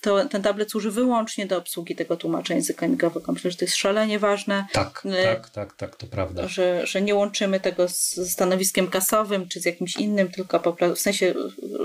[0.00, 3.32] to, ten tablet służy wyłącznie do obsługi tego tłumacza języka migowego.
[3.32, 4.66] Myślę, że to jest szalenie ważne.
[4.72, 6.48] Tak, e, tak, tak, tak, to prawda.
[6.48, 10.96] Że, że nie łączymy tego z stanowiskiem kasowym czy z jakimś innym, tylko po prostu,
[10.96, 11.34] w sensie,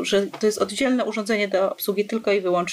[0.01, 2.72] że to jest oddzielne urządzenie do obsługi tylko i wyłącznie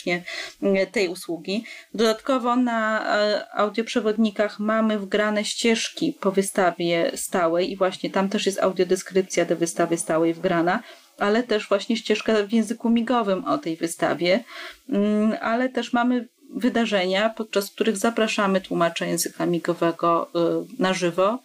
[0.92, 1.64] tej usługi.
[1.94, 3.06] Dodatkowo na
[3.52, 9.96] audioprzewodnikach mamy wgrane ścieżki po wystawie stałej i właśnie tam też jest audiodeskrypcja do wystawy
[9.96, 10.82] stałej wgrana
[11.20, 14.44] ale też właśnie ścieżka w języku migowym o tej wystawie,
[14.88, 21.38] mm, ale też mamy wydarzenia, podczas których zapraszamy tłumacza języka migowego y, na żywo,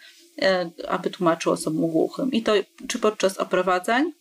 [0.44, 2.32] y, aby tłumaczył osobom głuchym.
[2.32, 2.54] I to
[2.88, 4.12] czy podczas oprowadzań,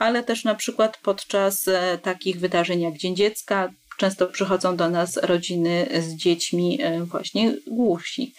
[0.00, 3.72] ale też na przykład podczas y, takich wydarzeń jak Dzień Dziecka.
[3.98, 8.34] Często przychodzą do nas rodziny z dziećmi właśnie głusi.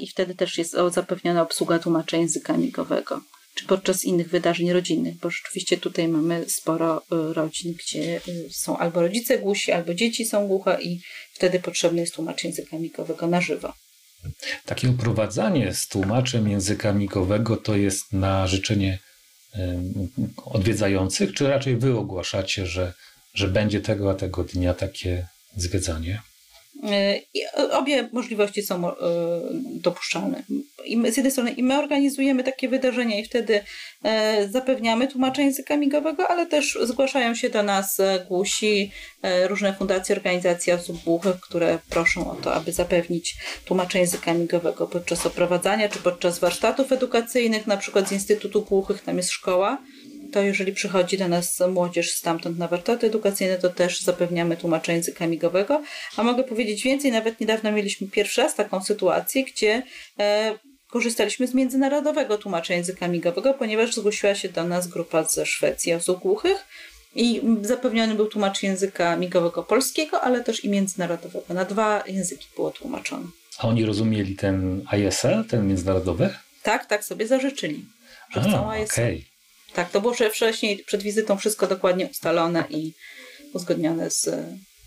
[0.00, 3.20] I wtedy też jest zapewniona obsługa tłumacza języka migowego
[3.54, 9.38] czy podczas innych wydarzeń rodzinnych, bo rzeczywiście tutaj mamy sporo rodzin, gdzie są albo rodzice
[9.38, 11.00] głusi, albo dzieci są głuche i
[11.32, 13.72] wtedy potrzebny jest tłumacz języka migowego na żywo.
[14.64, 18.98] Takie uprowadzanie z tłumaczem języka migowego to jest na życzenie
[20.44, 22.92] odwiedzających, czy raczej wy ogłaszacie, że,
[23.34, 26.22] że będzie tego a tego dnia takie zwiedzanie?
[27.34, 28.94] I obie możliwości są e,
[29.54, 30.42] dopuszczalne.
[31.10, 33.60] Z jednej strony i my organizujemy takie wydarzenia i wtedy
[34.02, 38.90] e, zapewniamy tłumacza języka migowego, ale też zgłaszają się do nas e, głusi,
[39.48, 45.26] różne fundacje, organizacje osób głuchych, które proszą o to, aby zapewnić tłumacza języka migowego podczas
[45.26, 49.78] oprowadzania czy podczas warsztatów edukacyjnych, na przykład z Instytutu Głuchych, tam jest szkoła
[50.30, 55.26] to jeżeli przychodzi do nas młodzież stamtąd na warsztaty edukacyjne, to też zapewniamy tłumacza języka
[55.26, 55.82] migowego.
[56.16, 59.82] A mogę powiedzieć więcej, nawet niedawno mieliśmy pierwszy raz taką sytuację, gdzie
[60.18, 60.58] e,
[60.90, 66.20] korzystaliśmy z międzynarodowego tłumacza języka migowego, ponieważ zgłosiła się do nas grupa ze Szwecji osób
[66.20, 66.66] głuchych
[67.14, 71.54] i zapewniony był tłumacz języka migowego polskiego, ale też i międzynarodowego.
[71.54, 73.26] Na dwa języki było tłumaczone.
[73.58, 76.34] A oni rozumieli ten ISL, ten międzynarodowy?
[76.62, 77.84] Tak, tak sobie zażyczyli,
[78.30, 78.92] że A, chcą ISL.
[78.92, 79.29] Okay.
[79.74, 82.92] Tak, to było wcześniej, przed wizytą wszystko dokładnie ustalone i
[83.52, 84.30] uzgodnione z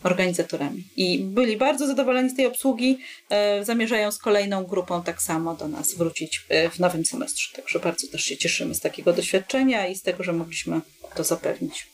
[0.03, 0.83] organizatorami.
[0.95, 2.97] I byli bardzo zadowoleni z tej obsługi.
[3.29, 7.55] E, zamierzają z kolejną grupą tak samo do nas wrócić e, w nowym semestrze.
[7.55, 10.81] Także bardzo też się cieszymy z takiego doświadczenia i z tego, że mogliśmy
[11.15, 11.87] to zapewnić.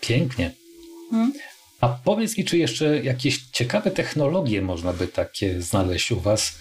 [0.00, 0.50] Pięknie.
[1.10, 1.32] Hmm?
[1.80, 6.52] A powiedz mi, czy jeszcze jakieś ciekawe technologie można by takie znaleźć u Was?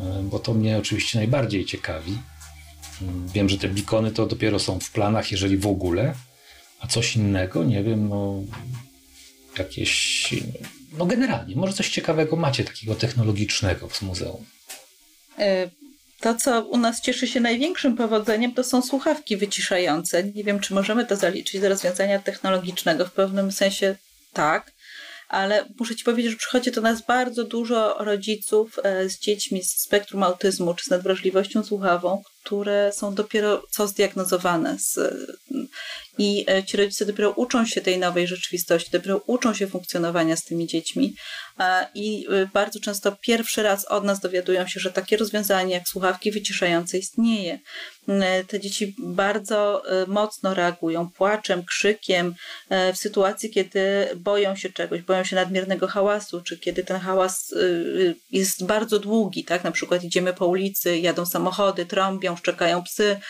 [0.00, 2.18] E, bo to mnie oczywiście najbardziej ciekawi.
[3.34, 6.14] Wiem, że te bikony to dopiero są w planach, jeżeli w ogóle,
[6.80, 8.42] a coś innego, nie wiem, no
[9.58, 10.34] jakieś,
[10.98, 14.44] no generalnie, może coś ciekawego macie takiego technologicznego w muzeum.
[15.38, 15.70] E,
[16.20, 20.24] to, co u nas cieszy się największym powodzeniem, to są słuchawki wyciszające.
[20.24, 23.06] Nie wiem, czy możemy to zaliczyć do rozwiązania technologicznego.
[23.06, 23.96] W pewnym sensie
[24.32, 24.72] tak,
[25.28, 29.70] ale muszę Ci powiedzieć, że przychodzi do nas bardzo dużo rodziców e, z dziećmi z
[29.70, 34.78] spektrum autyzmu czy z nadwrażliwością słuchawą, które są dopiero co zdiagnozowane.
[34.78, 34.98] Z,
[36.18, 40.44] I e, ci rodzice dopiero uczą się tej nowej rzeczywistości, dopiero uczą się funkcjonowania z
[40.44, 41.14] tymi dziećmi.
[41.94, 46.32] I e, bardzo często pierwszy raz od nas dowiadują się, że takie rozwiązanie jak słuchawki
[46.32, 47.58] wyciszające istnieje.
[48.08, 52.34] E, te dzieci bardzo mocno reagują płaczem, krzykiem
[52.94, 57.54] w sytuacji, kiedy boją się czegoś, boją się nadmiernego hałasu, czy kiedy ten hałas
[58.30, 59.64] jest bardzo długi, tak?
[59.64, 63.20] Na przykład idziemy po ulicy, jadą samochody, trąbią, wciąż czekają psy,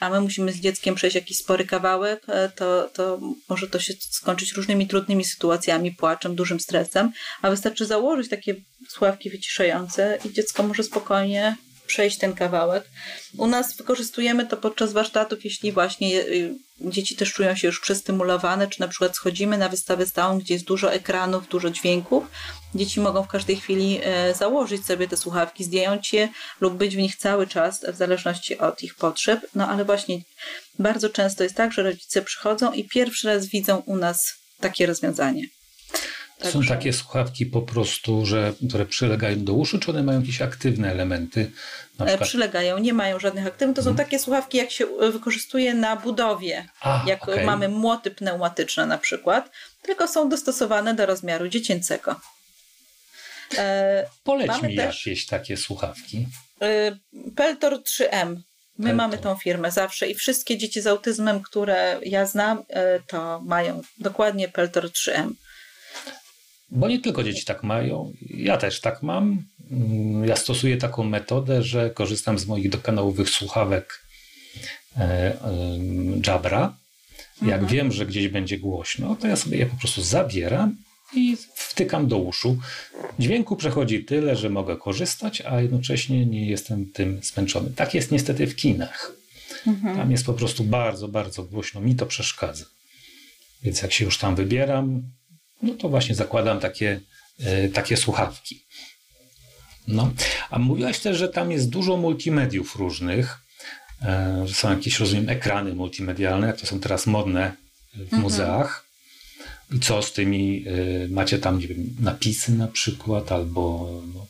[0.00, 3.94] a my musimy z dzieckiem przejść jakiś spory kawałek, e, to, to może to się
[4.10, 8.54] skończyć różnymi trudnymi sytuacjami, płaczem, dużym stresem, a wystarczy założyć takie
[8.88, 12.90] słuchawki wyciszające i dziecko może spokojnie przejść ten kawałek.
[13.38, 18.68] U nas wykorzystujemy to podczas warsztatów, jeśli właśnie y, dzieci też czują się już przestymulowane,
[18.68, 22.24] czy na przykład schodzimy na wystawę stałą, gdzie jest dużo ekranów, dużo dźwięków.
[22.74, 26.28] Dzieci mogą w każdej chwili e, założyć sobie te słuchawki, zdjąć je
[26.60, 29.40] lub być w nich cały czas, w zależności od ich potrzeb.
[29.54, 30.18] No ale właśnie
[30.78, 35.42] bardzo często jest tak, że rodzice przychodzą i pierwszy raz widzą u nas takie rozwiązanie.
[36.42, 40.90] Są takie słuchawki po prostu, że, które przylegają do uszu, czy one mają jakieś aktywne
[40.90, 41.50] elementy?
[41.98, 42.28] Na przykład...
[42.28, 43.76] Przylegają, nie mają żadnych aktywnych.
[43.76, 44.04] To są hmm.
[44.04, 47.44] takie słuchawki, jak się wykorzystuje na budowie, A, jak okay.
[47.44, 49.50] mamy młoty pneumatyczne na przykład,
[49.82, 52.20] tylko są dostosowane do rozmiaru dziecięcego.
[53.58, 56.26] E, Poleć mamy mi też, jakieś takie słuchawki.
[56.62, 56.96] E,
[57.36, 58.36] Peltor 3M.
[58.78, 58.96] My Peltor.
[58.96, 63.82] mamy tą firmę zawsze i wszystkie dzieci z autyzmem, które ja znam, e, to mają
[63.98, 65.30] dokładnie Peltor 3M.
[66.70, 69.42] Bo nie tylko dzieci tak mają, ja też tak mam.
[70.24, 74.02] Ja stosuję taką metodę, że korzystam z moich dokanałowych słuchawek
[74.96, 75.36] e,
[76.26, 76.76] Jabra.
[77.42, 77.66] Jak mhm.
[77.66, 80.76] wiem, że gdzieś będzie głośno, to ja sobie je po prostu zabieram
[81.14, 82.58] i wtykam do uszu.
[83.18, 87.70] Dźwięku przechodzi tyle, że mogę korzystać, a jednocześnie nie jestem tym zmęczony.
[87.70, 89.12] Tak jest niestety w kinach.
[89.66, 89.96] Mhm.
[89.96, 91.80] Tam jest po prostu bardzo, bardzo głośno.
[91.80, 92.64] Mi to przeszkadza.
[93.62, 95.02] Więc jak się już tam wybieram,
[95.62, 97.00] no to właśnie zakładam takie,
[97.40, 98.64] e, takie słuchawki.
[99.88, 100.12] No,
[100.50, 103.38] a mówiłaś też, że tam jest dużo multimediów różnych,
[104.02, 107.52] e, że są jakieś, rozumiem, ekrany multimedialne, jak to są teraz modne
[107.94, 108.22] w mhm.
[108.22, 108.85] muzeach.
[109.72, 114.26] I co z tymi, y, macie tam, nie wiem, napisy na przykład, albo, no,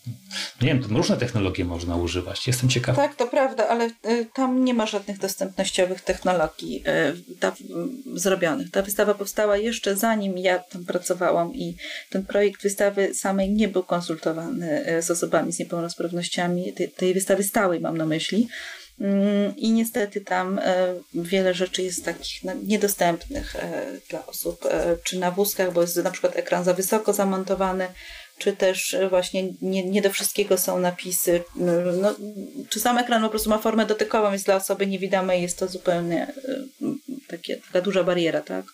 [0.63, 2.47] nie wiem, tam różne technologie można używać.
[2.47, 2.97] Jestem ciekaw.
[2.97, 6.83] Tak, to prawda, ale y, tam nie ma żadnych dostępnościowych technologii
[7.29, 7.53] y, ta,
[8.15, 8.71] zrobionych.
[8.71, 11.77] Ta wystawa powstała jeszcze zanim ja tam pracowałam i
[12.11, 17.81] ten projekt wystawy samej nie był konsultowany z osobami z niepełnosprawnościami, tej, tej wystawy stałej
[17.81, 18.49] mam na myśli.
[19.01, 25.19] Mm, I niestety tam e, wiele rzeczy jest takich niedostępnych e, dla osób, e, czy
[25.19, 27.89] na wózkach, bo jest na przykład ekran za wysoko zamontowany,
[28.39, 31.43] czy też właśnie nie, nie do wszystkiego są napisy.
[31.57, 32.15] No,
[32.69, 36.33] czy sam ekran po prostu ma formę dotykową, jest dla osoby niewidomej, jest to zupełnie
[37.29, 38.65] takie, taka duża bariera, tak?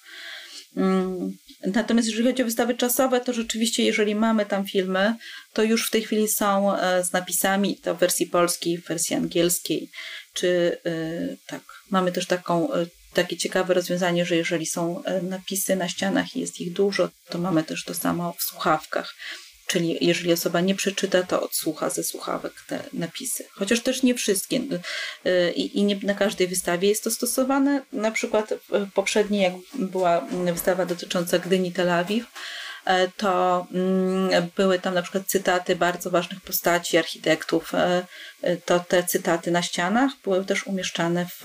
[0.77, 5.15] Mm, natomiast jeżeli chodzi o wystawy czasowe, to rzeczywiście, jeżeli mamy tam filmy,
[5.53, 9.17] to już w tej chwili są e, z napisami, to w wersji polskiej, w wersji
[9.17, 9.91] angielskiej,
[10.35, 11.63] czy e, tak.
[11.91, 16.61] Mamy też taką, e, takie ciekawe rozwiązanie, że jeżeli są napisy na ścianach i jest
[16.61, 19.15] ich dużo, to mamy też to samo w słuchawkach.
[19.73, 23.45] Czyli jeżeli osoba nie przeczyta, to odsłucha ze słuchawek te napisy.
[23.51, 24.57] Chociaż też nie wszystkie
[25.27, 27.83] y, i, i nie na każdej wystawie jest to stosowane.
[27.93, 28.55] Na przykład
[28.95, 30.21] poprzedniej, jak była
[30.53, 32.27] wystawa dotycząca Gdyni Tel Awiw,
[32.85, 37.75] e, to mm, były tam na przykład cytaty bardzo ważnych postaci, architektów.
[37.75, 38.07] E,
[38.43, 41.43] e, to te cytaty na ścianach były też umieszczane w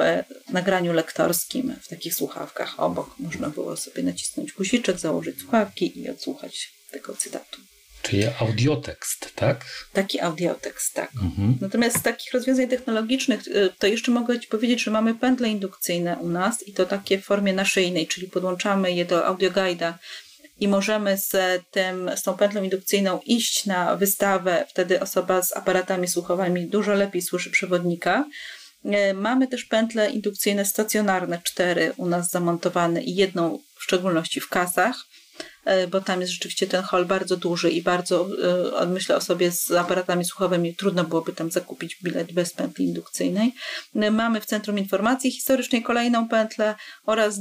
[0.54, 3.16] nagraniu lektorskim, w takich słuchawkach obok.
[3.20, 7.77] Można było sobie nacisnąć guziczek, założyć słuchawki i odsłuchać tego cytatu.
[8.08, 9.66] Czyli audiotekst, tak?
[9.94, 11.12] Taki audiotekst, tak.
[11.24, 11.58] Mhm.
[11.62, 16.18] Natomiast z takich rozwiązań technologicznych, y, to jeszcze mogę Ci powiedzieć, że mamy pętle indukcyjne
[16.18, 19.98] u nas i to takie w formie naszyjnej, czyli podłączamy je do audioguida
[20.60, 21.32] i możemy z,
[21.72, 24.66] tym, z tą pętlą indukcyjną iść na wystawę.
[24.70, 28.26] Wtedy osoba z aparatami słuchowymi dużo lepiej słyszy przewodnika.
[28.86, 34.50] Y, mamy też pętle indukcyjne stacjonarne, cztery u nas zamontowane i jedną w szczególności w
[34.50, 34.96] kasach
[35.92, 38.28] bo tam jest rzeczywiście ten hol bardzo duży i bardzo,
[38.82, 43.54] e, myślę o sobie z aparatami słuchowymi, trudno byłoby tam zakupić bilet bez pętli indukcyjnej.
[43.96, 46.76] E, mamy w Centrum Informacji Historycznej kolejną pętlę
[47.06, 47.40] oraz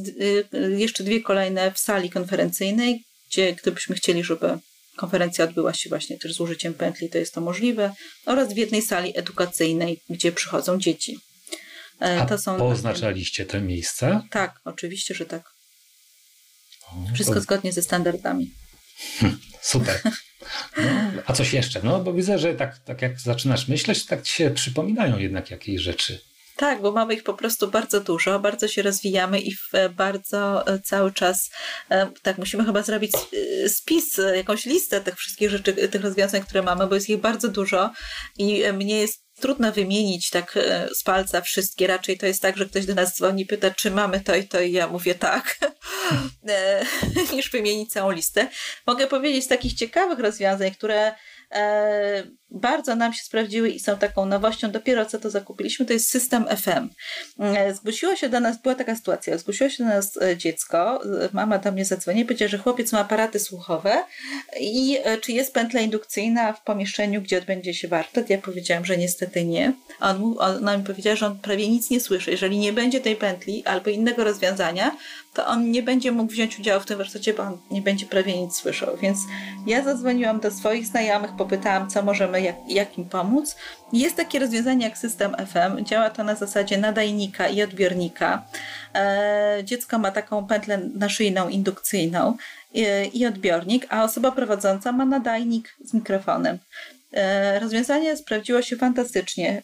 [0.76, 4.58] jeszcze dwie kolejne w sali konferencyjnej, gdzie gdybyśmy chcieli, żeby
[4.96, 7.92] konferencja odbyła się właśnie też z użyciem pętli, to jest to możliwe,
[8.26, 11.18] oraz w jednej sali edukacyjnej, gdzie przychodzą dzieci.
[12.28, 14.22] To są poznaczaliście te miejsca?
[14.30, 15.55] Tak, oczywiście, że tak.
[17.14, 18.50] Wszystko zgodnie ze standardami.
[19.60, 20.00] Super.
[20.76, 21.80] No, a coś jeszcze?
[21.82, 25.80] No, bo widzę, że tak, tak jak zaczynasz myśleć, tak ci się przypominają jednak jakieś
[25.80, 26.20] rzeczy.
[26.56, 29.52] Tak, bo mamy ich po prostu bardzo dużo, bardzo się rozwijamy i
[29.96, 31.50] bardzo e, cały czas
[31.90, 36.62] e, tak musimy chyba zrobić e, spis, jakąś listę tych wszystkich rzeczy, tych rozwiązań, które
[36.62, 37.92] mamy, bo jest ich bardzo dużo
[38.38, 41.86] i mnie jest trudno wymienić tak e, z palca wszystkie.
[41.86, 44.60] Raczej to jest tak, że ktoś do nas dzwoni, pyta, czy mamy to i to,
[44.60, 45.58] i ja mówię tak,
[46.48, 46.84] e,
[47.32, 48.48] niż wymienić całą listę.
[48.86, 51.14] Mogę powiedzieć z takich ciekawych rozwiązań, które
[51.50, 56.10] e, bardzo nam się sprawdziły i są taką nowością, dopiero co to zakupiliśmy, to jest
[56.10, 56.88] system FM.
[57.40, 61.00] E, zgłosiło się do nas, była taka sytuacja, zgłosiło się do nas e, dziecko,
[61.32, 64.04] mama do mnie zadzwoniła i powiedziała, że chłopiec ma aparaty słuchowe
[64.60, 68.30] i czy jest pętla indukcyjna w pomieszczeniu, gdzie odbędzie się warsztat.
[68.30, 69.72] Ja powiedziałam, że niestety nie.
[70.00, 72.30] On, ona mi powiedziała, że on prawie nic nie słyszy.
[72.30, 74.96] Jeżeli nie będzie tej pętli albo innego rozwiązania,
[75.34, 78.42] to on nie będzie mógł wziąć udziału w tym warsztacie, bo on nie będzie prawie
[78.42, 78.96] nic słyszał.
[78.96, 79.18] Więc
[79.66, 83.56] ja zadzwoniłam do swoich znajomych, popytałam, co możemy, jak, jak im pomóc.
[83.92, 85.84] Jest takie rozwiązanie jak system FM.
[85.84, 88.44] Działa to na zasadzie nadajnika i odbiornika.
[88.94, 92.36] E, dziecko ma taką pętlę naszyjną, indukcyjną
[92.74, 96.58] e, i odbiornik, a osoba prowadząca ma nadajnik z mikrofonem.
[97.12, 99.62] E, rozwiązanie sprawdziło się fantastycznie,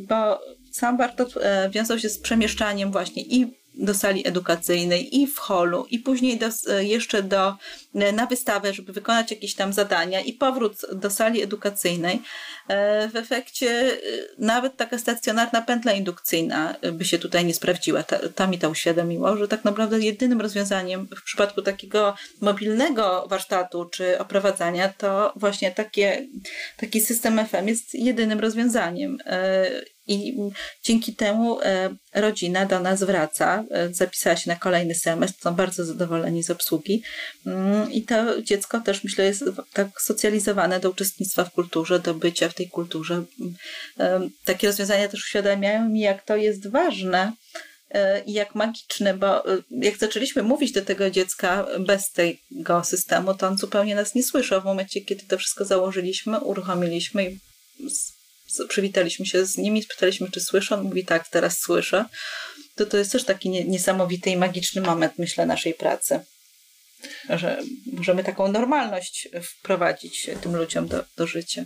[0.00, 0.40] bo
[0.72, 1.28] sam warsztat
[1.70, 6.46] wiązał się z przemieszczaniem właśnie i do sali edukacyjnej i w holu i później do,
[6.78, 7.56] jeszcze do,
[7.94, 12.22] na wystawę, żeby wykonać jakieś tam zadania i powrót do sali edukacyjnej.
[12.68, 13.96] E, w efekcie e,
[14.38, 18.02] nawet taka stacjonarna pętla indukcyjna by się tutaj nie sprawdziła.
[18.02, 23.84] Ta, ta mi to uświadomiło, że tak naprawdę jedynym rozwiązaniem w przypadku takiego mobilnego warsztatu
[23.84, 26.26] czy oprowadzania to właśnie takie,
[26.76, 29.18] taki system FM jest jedynym rozwiązaniem.
[30.08, 30.36] E, I
[30.82, 31.58] dzięki temu
[32.14, 37.02] rodzina do nas wraca, zapisała się na kolejny semestr, są bardzo zadowoleni z obsługi
[37.46, 42.48] mm, i to dziecko też myślę jest tak socjalizowane do uczestnictwa w kulturze, do bycia
[42.48, 43.24] w tej kulturze.
[44.44, 47.32] Takie rozwiązania też uświadamiają mi, jak to jest ważne
[47.90, 53.34] e, i jak magiczne, bo e, jak zaczęliśmy mówić do tego dziecka bez tego systemu,
[53.34, 54.60] to on zupełnie nas nie słyszał.
[54.60, 57.38] W momencie, kiedy to wszystko założyliśmy, uruchomiliśmy i
[58.68, 60.74] przywitaliśmy się z nimi, spytaliśmy, czy słyszy.
[60.74, 62.04] On mówi tak, teraz słyszę.
[62.74, 66.20] To to jest też taki niesamowity i magiczny moment, myślę, naszej pracy.
[67.30, 71.64] Że możemy taką normalność wprowadzić tym ludziom do, do życia.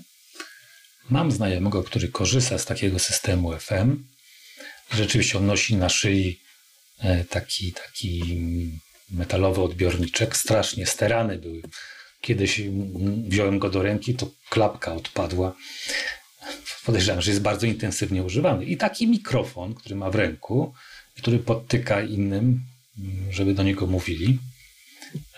[1.11, 4.05] Mam znajomego, który korzysta z takiego systemu FM.
[4.93, 6.41] Rzeczywiście on nosi na szyi
[6.99, 8.23] e, taki, taki
[9.11, 10.37] metalowy odbiorniczek.
[10.37, 11.63] Strasznie sterany były.
[12.21, 12.61] Kiedyś
[13.29, 15.57] wziąłem go do ręki, to klapka odpadła.
[16.85, 18.65] Podejrzewam, że jest bardzo intensywnie używany.
[18.65, 20.75] I taki mikrofon, który ma w ręku,
[21.17, 22.61] który podtyka innym,
[23.31, 24.39] żeby do niego mówili.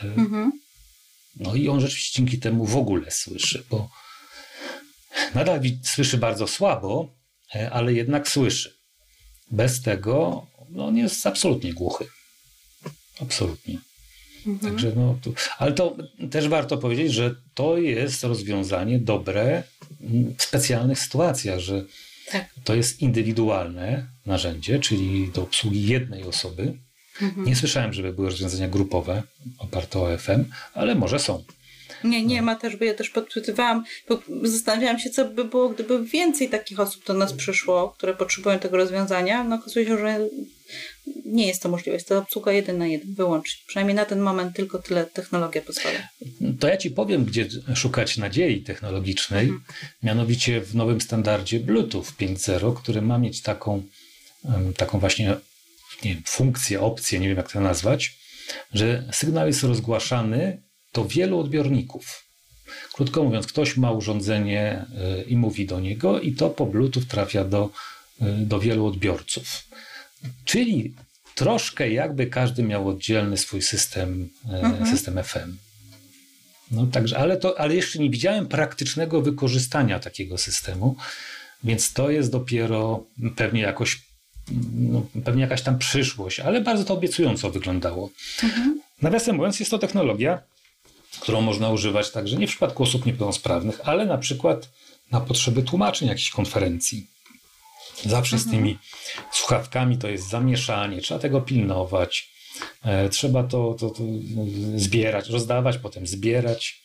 [0.02, 0.52] E, mhm.
[1.36, 3.90] No i on rzeczywiście dzięki temu w ogóle słyszy, bo
[5.34, 7.14] Nadal słyszy bardzo słabo,
[7.54, 8.76] e, ale jednak słyszy.
[9.50, 12.06] Bez tego no, on jest absolutnie głuchy.
[13.20, 13.78] Absolutnie.
[14.46, 14.72] Mhm.
[14.72, 15.96] Także no, tu, ale to
[16.30, 19.62] też warto powiedzieć, że to jest rozwiązanie dobre
[20.38, 21.84] w specjalnych sytuacjach, że
[22.32, 22.54] tak.
[22.64, 26.78] to jest indywidualne narzędzie, czyli do obsługi jednej osoby.
[27.22, 27.46] Mhm.
[27.46, 29.22] Nie słyszałem, żeby były rozwiązania grupowe
[29.58, 31.44] oparte o FM, ale może są.
[32.04, 36.04] Nie, nie ma też, bo ja też podpytywałam, bo zastanawiałam się, co by było, gdyby
[36.04, 39.44] więcej takich osób do nas przyszło, które potrzebują tego rozwiązania.
[39.44, 40.28] No okazuje się, że
[41.24, 41.94] nie jest to możliwe.
[41.94, 43.62] Jest to obsługa jeden na jeden, wyłącznie.
[43.66, 46.08] Przynajmniej na ten moment tylko tyle technologia pozwala.
[46.60, 49.44] To ja Ci powiem, gdzie szukać nadziei technologicznej.
[49.44, 49.62] Mhm.
[50.02, 53.82] Mianowicie w nowym standardzie Bluetooth 5.0, który ma mieć taką,
[54.76, 55.36] taką właśnie
[56.04, 58.16] nie wiem, funkcję, opcję, nie wiem jak to nazwać,
[58.72, 60.62] że sygnał jest rozgłaszany
[60.92, 62.24] do wielu odbiorników.
[62.92, 64.86] Krótko mówiąc, ktoś ma urządzenie
[65.20, 67.70] y, i mówi do niego, i to po Bluetooth trafia do,
[68.22, 69.62] y, do wielu odbiorców.
[70.44, 70.94] Czyli
[71.34, 74.90] troszkę jakby każdy miał oddzielny swój system, y, mhm.
[74.90, 75.56] system FM.
[76.70, 80.96] No, także, ale, to, ale jeszcze nie widziałem praktycznego wykorzystania takiego systemu,
[81.64, 83.04] więc to jest dopiero
[83.36, 84.02] pewnie jakoś,
[84.74, 88.10] no, pewnie jakaś tam przyszłość, ale bardzo to obiecująco wyglądało.
[88.42, 88.80] Mhm.
[89.02, 90.42] Nawiasem mówiąc, jest to technologia,
[91.22, 94.68] którą można używać także nie w przypadku osób niepełnosprawnych, ale na przykład
[95.10, 97.06] na potrzeby tłumaczeń jakichś konferencji.
[98.04, 98.50] Zawsze mhm.
[98.50, 98.78] z tymi
[99.32, 102.30] słuchawkami to jest zamieszanie, trzeba tego pilnować,
[102.84, 104.02] e, trzeba to, to, to
[104.76, 106.82] zbierać, rozdawać, potem zbierać.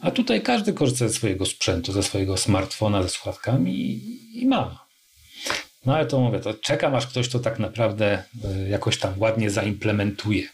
[0.00, 4.86] A tutaj każdy korzysta ze swojego sprzętu, ze swojego smartfona, ze słuchawkami i, i ma.
[5.86, 9.50] No ale to mówię, to czekam aż ktoś to tak naprawdę e, jakoś tam ładnie
[9.50, 10.50] zaimplementuje e,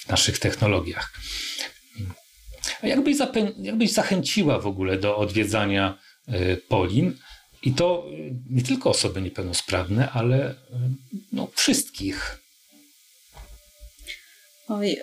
[0.00, 1.12] w naszych technologiach.
[2.82, 3.16] Jakbyś,
[3.58, 7.18] jakbyś zachęciła w ogóle do odwiedzania y, Polin
[7.62, 10.54] i to y, nie tylko osoby niepełnosprawne, ale y,
[11.32, 12.38] no, wszystkich?
[14.68, 14.96] Oj,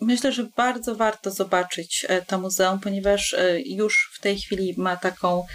[0.00, 5.46] Myślę, że bardzo warto zobaczyć to muzeum, ponieważ już w tej chwili ma taką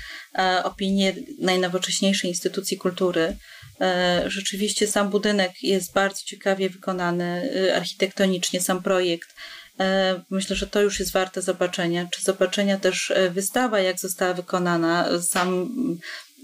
[0.64, 3.38] opinię najnowocześniejszej instytucji kultury.
[4.26, 9.36] Rzeczywiście sam budynek jest bardzo ciekawie wykonany architektonicznie, sam projekt
[10.30, 12.08] Myślę, że to już jest warte zobaczenia.
[12.12, 15.70] Czy zobaczenia też wystawa, jak została wykonana, sam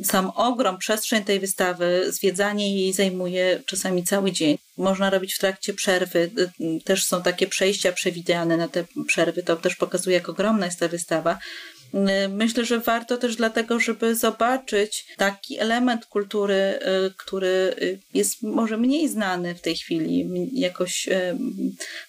[0.03, 4.57] sam ogrom, przestrzeń tej wystawy, zwiedzanie jej zajmuje czasami cały dzień.
[4.77, 6.32] Można robić w trakcie przerwy.
[6.84, 9.43] Też są takie przejścia przewidziane na te przerwy.
[9.43, 11.39] To też pokazuje, jak ogromna jest ta wystawa.
[11.93, 18.43] Y, myślę, że warto też dlatego, żeby zobaczyć taki element kultury, y, który y, jest
[18.43, 21.09] może mniej znany w tej chwili, jakoś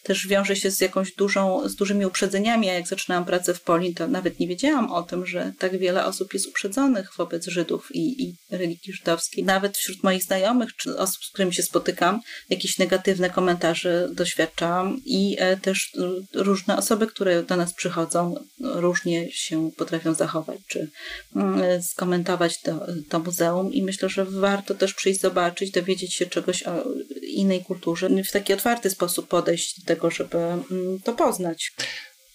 [0.02, 2.66] też wiąże się z jakąś dużą, z dużymi uprzedzeniami.
[2.66, 6.04] Ja jak zaczynałam pracę w Polin, to nawet nie wiedziałam o tym, że tak wiele
[6.04, 9.44] osób jest uprzedzonych wobec Żydów i, i religii żydowskiej.
[9.44, 12.20] Nawet wśród moich znajomych czy osób, z którymi się spotykam,
[12.50, 15.92] jakieś negatywne komentarze doświadczam i e, też
[16.34, 20.90] różne osoby, które do nas przychodzą, różnie się potrafią zachować, czy
[21.36, 26.62] mm, skomentować to, to muzeum i myślę, że warto też przyjść zobaczyć, dowiedzieć się czegoś
[26.62, 26.84] o
[27.22, 31.72] innej kulturze, w taki otwarty sposób podejść do tego, żeby mm, to poznać.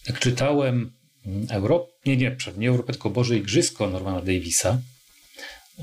[0.08, 0.92] Jak czytałem
[1.26, 1.90] mm, Europ...
[2.06, 4.82] nie, nie, nie Europę, tylko Boże Igrzysko Normana Davisa,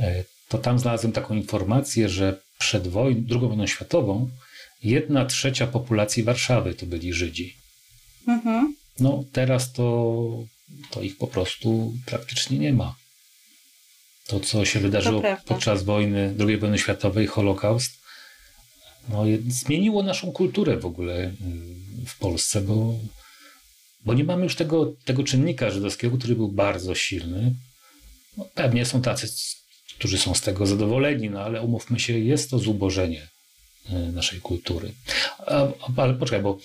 [0.01, 4.31] e, to tam znalazłem taką informację, że przed wojną, II wojną światową
[4.83, 7.57] jedna trzecia populacji Warszawy to byli Żydzi.
[8.29, 8.77] Mhm.
[9.01, 10.45] No teraz to
[10.91, 12.95] to ich po prostu praktycznie nie ma.
[14.27, 18.03] To, co się wydarzyło podczas wojny, II wojny światowej, Holokaust,
[19.09, 21.33] no, zmieniło naszą kulturę w ogóle y,
[22.07, 22.95] w Polsce, bo,
[24.05, 27.55] bo nie mamy już tego, tego czynnika żydowskiego, który był bardzo silny.
[28.37, 29.29] No, pewnie są tacy,
[29.99, 33.29] którzy są z tego zadowoleni, no ale umówmy się, jest to zubożenie
[33.91, 34.93] y, naszej kultury.
[35.97, 36.59] Ale poczekaj, bo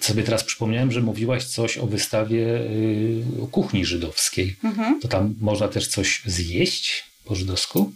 [0.00, 4.56] sobie teraz przypomniałem, że mówiłaś coś o wystawie y, kuchni żydowskiej.
[4.64, 5.00] Mhm.
[5.00, 7.92] To tam można też coś zjeść po żydowsku?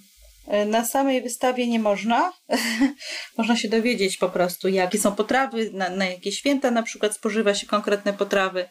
[0.47, 2.33] E, na samej wystawie nie można.
[3.39, 7.55] można się dowiedzieć po prostu, jakie są potrawy, na, na jakie święta na przykład spożywa
[7.55, 8.69] się konkretne potrawy.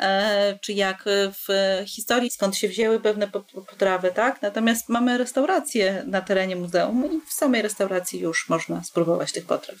[0.00, 1.04] E, czy jak
[1.46, 1.48] w
[1.86, 3.28] historii, skąd się wzięły pewne
[3.68, 4.42] potrawy, tak?
[4.42, 9.78] Natomiast mamy restaurację na terenie muzeum i w samej restauracji już można spróbować tych potraw.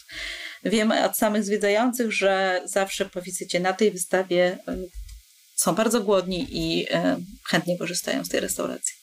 [0.64, 4.76] Wiemy od samych zwiedzających, że zawsze po wizycie na tej wystawie e,
[5.56, 7.16] są bardzo głodni i e,
[7.48, 8.94] chętnie korzystają z tej restauracji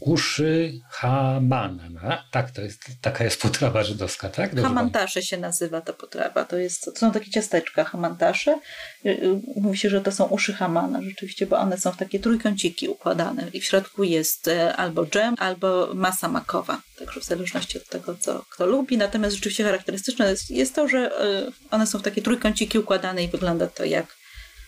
[0.00, 2.24] uszy hamana.
[2.30, 4.50] Tak, to jest, taka jest potrawa żydowska, tak?
[4.50, 6.44] Dobrze hamantasze się nazywa ta potrawa.
[6.44, 8.58] To, jest, to są takie ciasteczka hamantasze.
[9.06, 12.20] Y, y, mówi się, że to są uszy hamana rzeczywiście, bo one są w takie
[12.20, 16.82] trójkąciki układane i w środku jest e, albo dżem, albo masa makowa.
[16.98, 18.96] Także w zależności od tego, co kto lubi.
[18.96, 23.28] Natomiast rzeczywiście charakterystyczne jest, jest to, że e, one są w takie trójkąciki układane i
[23.28, 24.16] wygląda to jak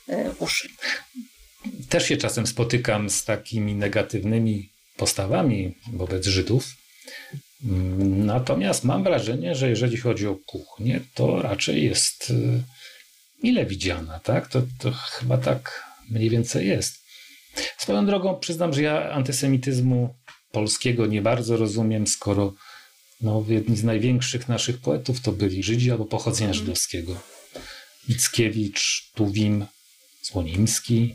[0.09, 0.69] e, uszy.
[1.89, 6.77] Też się czasem spotykam z takimi negatywnymi postawami wobec Żydów.
[8.33, 12.63] Natomiast mam wrażenie, że jeżeli chodzi o kuchnię, to raczej jest y,
[13.43, 14.49] mile widziana, tak?
[14.49, 16.95] To, to chyba tak mniej więcej jest.
[17.79, 20.15] Swoją drogą przyznam, że ja antysemityzmu
[20.53, 22.55] polskiego nie bardzo rozumiem, skoro
[23.21, 26.65] no, jedni z największych naszych poetów to byli Żydzi albo pochodzenia mhm.
[26.65, 27.21] żydowskiego.
[28.09, 29.67] Mickiewicz, Tuwim,
[30.23, 31.15] Słonimski,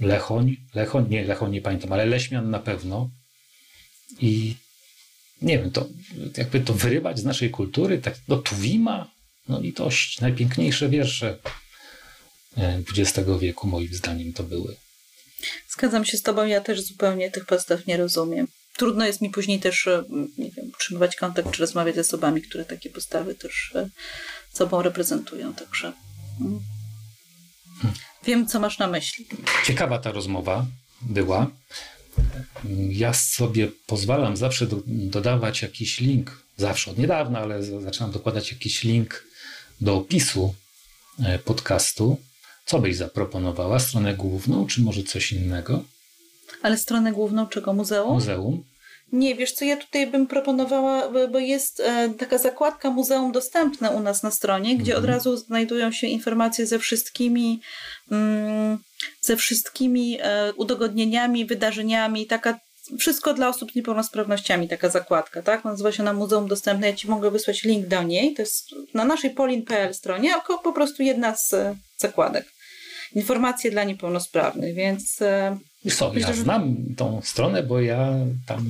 [0.00, 3.10] Lechoń, Lechoń, nie, Lechoń nie pamiętam, ale Leśmian na pewno.
[4.20, 4.54] I
[5.42, 5.88] nie wiem, to
[6.36, 9.10] jakby to wyrywać z naszej kultury, tak do Tuwima,
[9.48, 11.38] no litość, najpiękniejsze wiersze
[12.96, 14.76] XX e, wieku moim zdaniem to były.
[15.68, 18.46] Zgadzam się z tobą, ja też zupełnie tych postaw nie rozumiem.
[18.76, 20.04] Trudno jest mi później też, e,
[20.38, 23.88] nie wiem, utrzymywać kontakt czy rozmawiać z osobami, które takie postawy też e,
[24.52, 25.92] sobą reprezentują, także...
[26.40, 26.75] Mm.
[28.24, 29.26] Wiem, co masz na myśli.
[29.64, 30.66] Ciekawa ta rozmowa
[31.02, 31.46] była.
[32.88, 38.84] Ja sobie pozwalam zawsze do, dodawać jakiś link, zawsze od niedawna, ale zaczynam dokładać jakiś
[38.84, 39.24] link
[39.80, 40.54] do opisu
[41.24, 42.16] e, podcastu.
[42.66, 43.78] Co byś zaproponowała?
[43.78, 45.84] Stronę główną, czy może coś innego?
[46.62, 47.72] Ale stronę główną czego?
[47.72, 48.14] Muzeum?
[48.14, 48.64] Muzeum.
[49.12, 54.00] Nie, wiesz co, ja tutaj bym proponowała, bo jest e, taka zakładka Muzeum Dostępne u
[54.00, 55.14] nas na stronie, gdzie od mhm.
[55.14, 57.60] razu znajdują się informacje ze wszystkimi,
[58.10, 58.78] mm,
[59.20, 62.58] ze wszystkimi e, udogodnieniami, wydarzeniami, taka
[62.98, 65.64] wszystko dla osób z niepełnosprawnościami, taka zakładka, tak?
[65.64, 66.86] Nazywa się na Muzeum Dostępne.
[66.86, 68.34] Ja Ci mogę wysłać link do niej.
[68.34, 72.46] To jest na naszej polin.pl stronie, po prostu jedna z e, zakładek.
[73.14, 75.22] Informacje dla niepełnosprawnych, więc
[75.90, 78.14] co, ja znam tą stronę, bo ja
[78.46, 78.64] tam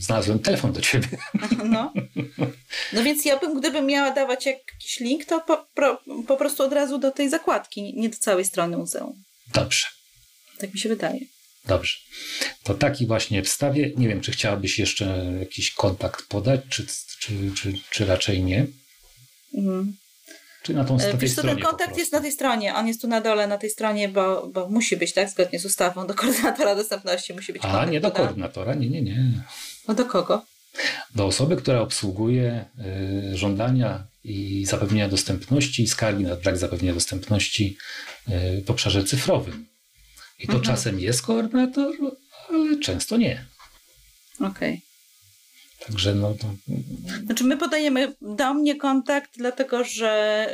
[0.00, 1.08] znalazłem telefon do ciebie.
[1.64, 1.92] No,
[2.92, 6.72] no więc ja bym, gdybym miała dawać jakiś link, to po, po, po prostu od
[6.72, 9.22] razu do tej zakładki, nie do całej strony muzeum.
[9.54, 9.86] Dobrze.
[10.58, 11.20] Tak mi się wydaje.
[11.66, 11.96] Dobrze.
[12.62, 13.92] To taki właśnie wstawię.
[13.96, 16.86] Nie wiem, czy chciałabyś jeszcze jakiś kontakt podać, czy,
[17.20, 18.66] czy, czy, czy raczej nie?
[19.54, 19.96] Mhm.
[20.62, 21.54] Czy na tą na tej Wiesz stronie?
[21.54, 22.74] ten kontakt jest na tej stronie.
[22.74, 25.30] On jest tu na dole, na tej stronie, bo, bo musi być, tak?
[25.30, 26.06] Zgodnie z ustawą.
[26.06, 27.92] Do koordynatora dostępności musi być A, kontakt.
[27.92, 29.24] nie do koordynatora, nie, nie, nie.
[29.88, 30.44] No do kogo?
[31.14, 32.64] Do osoby, która obsługuje
[33.32, 37.76] y, żądania i zapewnienia dostępności i skargi na brak zapewnienia dostępności
[38.28, 39.66] y, w obszarze cyfrowym.
[40.38, 40.64] I to Mhm.
[40.76, 41.92] czasem jest koordynator,
[42.50, 43.44] ale często nie.
[44.40, 44.80] Okej.
[45.86, 46.46] Także no, to,
[47.24, 50.46] Znaczy my podajemy do mnie kontakt, dlatego że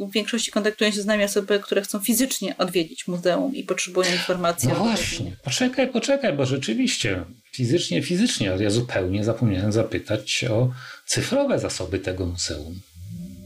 [0.00, 4.12] y, w większości kontaktują się z nami osoby, które chcą fizycznie odwiedzić muzeum i potrzebują
[4.12, 4.68] informacji.
[4.68, 4.86] no o tym.
[4.86, 10.70] właśnie, poczekaj, poczekaj, bo rzeczywiście fizycznie, fizycznie, ale ja zupełnie zapomniałem zapytać o
[11.06, 12.80] cyfrowe zasoby tego muzeum.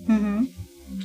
[0.08, 0.46] Mhm.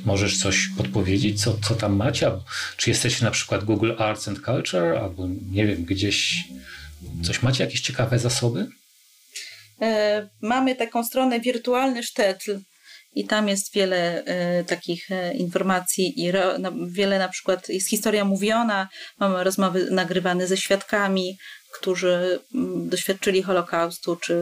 [0.04, 2.26] Możesz coś podpowiedzieć, co, co tam macie?
[2.26, 2.44] Albo
[2.76, 6.44] Czy jesteście na przykład Google Arts and Culture, albo nie wiem, gdzieś
[7.22, 8.66] coś macie, jakieś ciekawe zasoby?
[9.82, 12.58] E, Mamy taką stronę wirtualny sztetl
[13.14, 18.24] i tam jest wiele e, takich e, informacji i no, wiele na przykład jest historia
[18.24, 21.38] mówiona, mamy rozmowy nagrywane ze świadkami,
[21.72, 24.34] którzy mm, doświadczyli Holokaustu, czy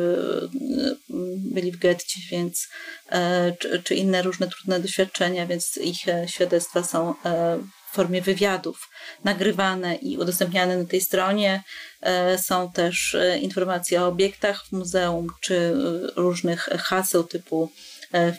[1.11, 2.69] mm, byli w getcie, więc
[3.13, 7.59] e, czy, czy inne różne trudne doświadczenia, więc ich e, świadectwa są e,
[7.91, 8.89] w formie wywiadów
[9.25, 11.63] nagrywane i udostępniane na tej stronie.
[12.01, 15.73] E, Są też e, informacje o obiektach w muzeum, czy e,
[16.21, 17.71] różnych haseł typu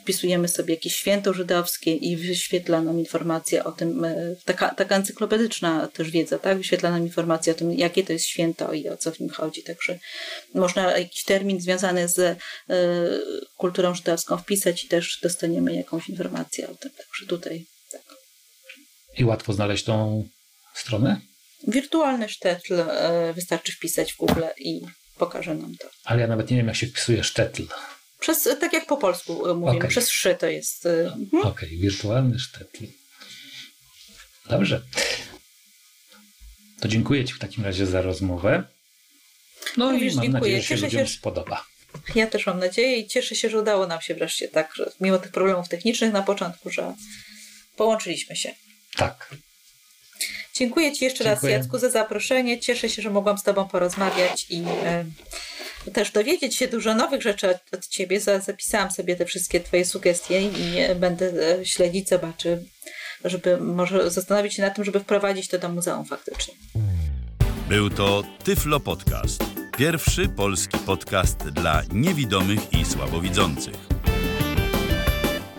[0.02, 4.06] wpisujemy sobie jakieś święto żydowskie i wyświetla nam informacje o tym,
[4.46, 6.58] taka, taka encyklopedyczna też wiedza, tak?
[6.58, 9.64] Wyświetla nam informacje o tym, jakie to jest święto i o co w nim chodzi.
[9.64, 10.00] Także
[10.54, 12.36] można jakiś termin związany z e,
[13.58, 16.92] kulturą żydowską wpisać i też dostaniemy jakąś informację o tym.
[16.92, 17.66] Także tutaj.
[19.18, 20.28] I łatwo znaleźć tą
[20.76, 21.22] stronę?
[21.68, 24.82] Wirtualny sztetl e, wystarczy wpisać w Google i
[25.18, 25.90] pokaże nam to.
[26.04, 27.64] Ale ja nawet nie wiem, jak się wpisuje sztetl.
[28.20, 29.90] Przez, tak jak po polsku e, mówimy, Okej.
[29.90, 30.86] przez szy to jest.
[30.86, 31.44] e, mhm.
[31.48, 32.84] Okej, wirtualny sztetl.
[34.50, 34.82] Dobrze.
[36.82, 38.64] To dziękuję Ci w takim razie za rozmowę.
[39.78, 40.42] No Również i mam dziękuję.
[40.42, 41.66] nadzieję, że się Cieszę się, ludziom że- spodoba.
[42.16, 45.18] Ja też mam nadzieję i cieszę się, że udało nam się wreszcie tak, że mimo
[45.20, 46.96] tych problemów technicznych na początku, że
[47.76, 48.56] połączyliśmy się.
[48.98, 49.30] Tak.
[50.54, 51.54] Dziękuję Ci jeszcze Dziękuję.
[51.54, 52.60] raz, Jacku, za zaproszenie.
[52.60, 55.06] Cieszę się, że mogłam z Tobą porozmawiać i e,
[55.94, 58.20] też dowiedzieć się dużo nowych rzeczy od, od Ciebie.
[58.20, 62.64] Za, zapisałam sobie te wszystkie Twoje sugestie i będę e, śledzić, zobaczy,
[63.26, 66.54] żeby może zastanowić się nad tym, żeby wprowadzić to do muzeum faktycznie.
[67.70, 69.44] Był to Tyflo Podcast.
[69.78, 73.91] Pierwszy polski podcast dla niewidomych i słabowidzących.